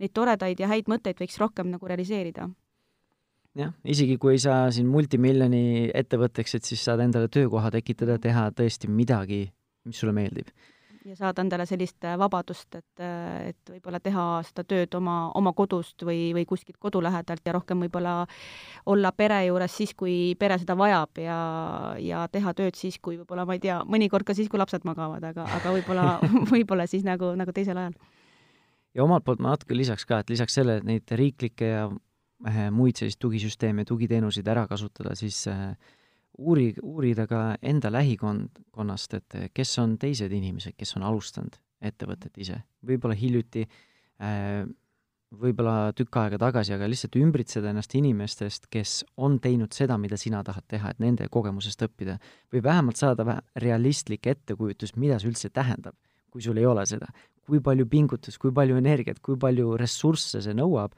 [0.00, 2.46] neid toredaid ja häid mõtteid võiks rohkem nagu realiseerida
[3.58, 8.90] jah, isegi kui saa siin multimiljoni ettevõtteks, et siis saad endale töökoha tekitada, teha tõesti
[8.90, 9.44] midagi,
[9.88, 10.52] mis sulle meeldib.
[11.02, 15.50] ja saada endale sellist äh, vabadust, et, äh, et võib-olla teha seda tööd oma, oma
[15.52, 18.12] kodust või, või kuskilt kodu lähedalt ja rohkem võib-olla
[18.86, 21.38] olla pere juures siis, kui pere seda vajab ja,
[21.98, 25.26] ja teha tööd siis, kui võib-olla, ma ei tea, mõnikord ka siis, kui lapsed magavad,
[25.32, 26.06] aga, aga võib-olla
[26.54, 27.98] võib-olla siis nagu, nagu teisel ajal.
[28.94, 31.90] ja omalt poolt ma natuke lisaks ka, et lisaks sellele, et neid riiklikke ja
[32.74, 35.76] muid selliseid tugisüsteeme, tugiteenuseid ära kasutada, siis äh,
[36.38, 42.38] uuri, uurida ka enda lähikonnast, et äh, kes on teised inimesed, kes on alustanud ettevõtet
[42.38, 42.60] ise.
[42.86, 43.64] võib-olla hiljuti,
[45.40, 50.42] võib-olla tükk aega tagasi, aga lihtsalt ümbritseda ennast inimestest, kes on teinud seda, mida sina
[50.46, 52.18] tahad teha, et nende kogemusest õppida.
[52.52, 55.96] või vähemalt saada realistlik ettekujutus, mida see üldse tähendab,
[56.30, 57.06] kui sul ei ole seda.
[57.42, 60.92] kui palju pingutust, kui palju energiat, kui palju ressursse see nõuab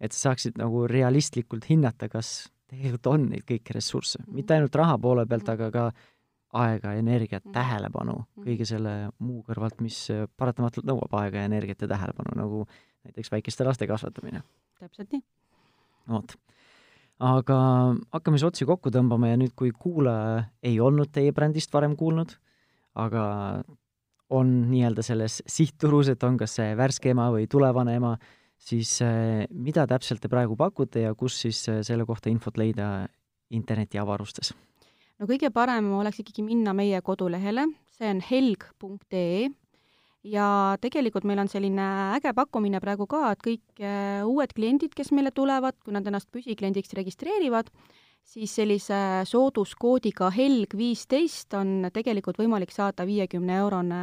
[0.00, 4.96] et sa saaksid nagu realistlikult hinnata, kas tegelikult on neid kõiki ressursse, mitte ainult raha
[5.02, 5.86] poole pealt, aga ka
[6.60, 7.54] aega, energiat, mhm.
[7.54, 8.44] tähelepanu, mhm.
[8.46, 9.98] kõige selle muu kõrvalt, mis
[10.36, 12.64] paratamatult nõuab aega energiat ja tähelepanu, nagu
[13.06, 14.42] näiteks väikeste laste kasvatamine.
[14.80, 15.22] täpselt nii.
[16.08, 16.34] vot.
[17.20, 17.58] aga
[18.12, 22.34] hakkame siis otsi kokku tõmbama ja nüüd, kui kuulaja ei olnud teie brändist varem kuulnud,
[22.94, 23.24] aga
[24.30, 28.14] on nii-öelda selles sihtturus, et on kas see värske ema või tulevane ema,
[28.60, 33.08] siis äh, mida täpselt te praegu pakute ja kus siis äh, selle kohta infot leida
[33.50, 34.52] internetiavarustes?
[35.20, 39.48] no kõige parem oleks ikkagi minna meie kodulehele, see on helg.ee
[40.26, 41.86] ja tegelikult meil on selline
[42.18, 46.28] äge pakkumine praegu ka, et kõik äh, uued kliendid, kes meile tulevad, kui nad ennast
[46.32, 47.72] püsikliendiks registreerivad,
[48.30, 54.02] siis sellise sooduskoodiga HELG viisteist on tegelikult võimalik saada viiekümne eurone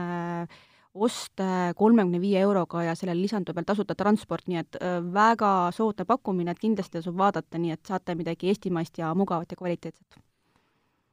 [1.06, 1.42] ost
[1.78, 6.54] kolmekümne viie euroga ja sellele lisandub veel tasuta transport, nii et äh, väga soodne pakkumine,
[6.54, 10.20] et kindlasti tasub vaadata, nii et saate midagi eestimaist ja mugavat ja kvaliteetset.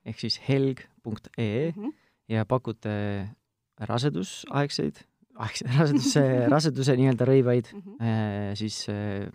[0.05, 1.93] ehk siis helg.ee mm -hmm.
[2.29, 3.29] ja pakute
[3.79, 5.01] rasedusaegseid,
[5.35, 8.55] aegseid, raseduse, raseduse nii-öelda rõivaid mm, -hmm.
[8.55, 9.29] siis äh,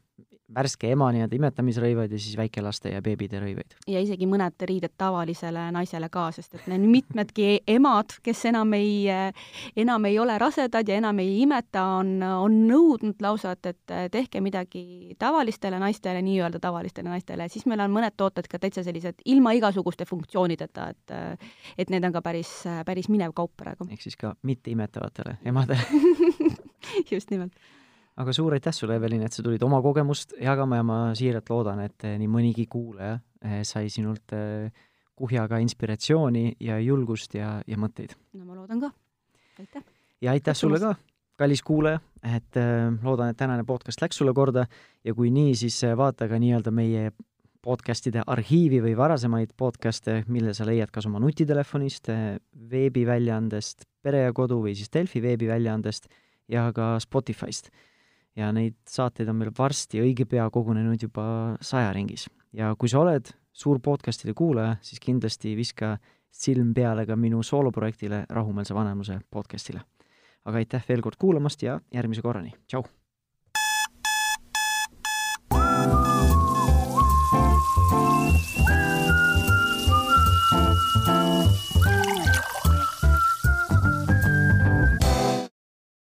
[0.56, 3.76] värske ema nii-öelda imetamisrõivaid ja siis väikelaste ja beebide rõivaid.
[3.88, 9.06] ja isegi mõned riided tavalisele naisele ka, sest et need mitmedki emad, kes enam ei,
[9.78, 14.42] enam ei ole rasedad ja enam ei imeta, on, on nõudnud lausa, et, et tehke
[14.42, 19.54] midagi tavalistele naistele, nii-öelda tavalistele naistele, siis meil on mõned tooted ka täitsa sellised ilma
[19.58, 21.18] igasuguste funktsioonideta, et
[21.80, 22.50] et need on ka päris,
[22.86, 23.88] päris minev kaup praegu.
[23.92, 25.82] ehk siis ka mitteimetavatele emadele
[27.12, 27.54] just nimelt
[28.20, 31.84] aga suur aitäh sulle, Evelin, et sa tulid oma kogemust jagama ja ma siiralt loodan,
[31.86, 34.68] et eh, nii mõnigi kuulaja eh, sai sinult eh,
[35.20, 38.16] kuhjaga inspiratsiooni ja julgust ja, ja mõtteid.
[38.36, 38.92] no ma loodan ka,
[39.60, 39.88] aitäh!
[40.24, 40.94] ja aitäh sulle ka,
[41.40, 42.02] kallis kuulaja,
[42.36, 42.60] et
[43.04, 44.66] loodan, et tänane podcast läks sulle korda
[45.04, 47.10] ja kui nii, siis vaata ka nii-öelda meie
[47.64, 52.08] podcastide arhiivi või varasemaid podcaste, mille sa leiad kas oma nutitelefonist,
[52.72, 56.08] veebiväljaandest Pere ja Kodu või siis Delfi veebiväljaandest
[56.52, 57.68] ja ka Spotify'st
[58.36, 62.30] ja neid saateid on meil varsti õige pea kogunenud juba saja ringis.
[62.54, 65.98] ja kui sa oled suur podcastide kuulaja, siis kindlasti viska
[66.32, 69.82] silm peale ka minu sooloprojektile Rahumeelse vanemluse podcastile.
[70.46, 72.99] aga aitäh veel kord kuulamast ja järgmise korrani, tšau!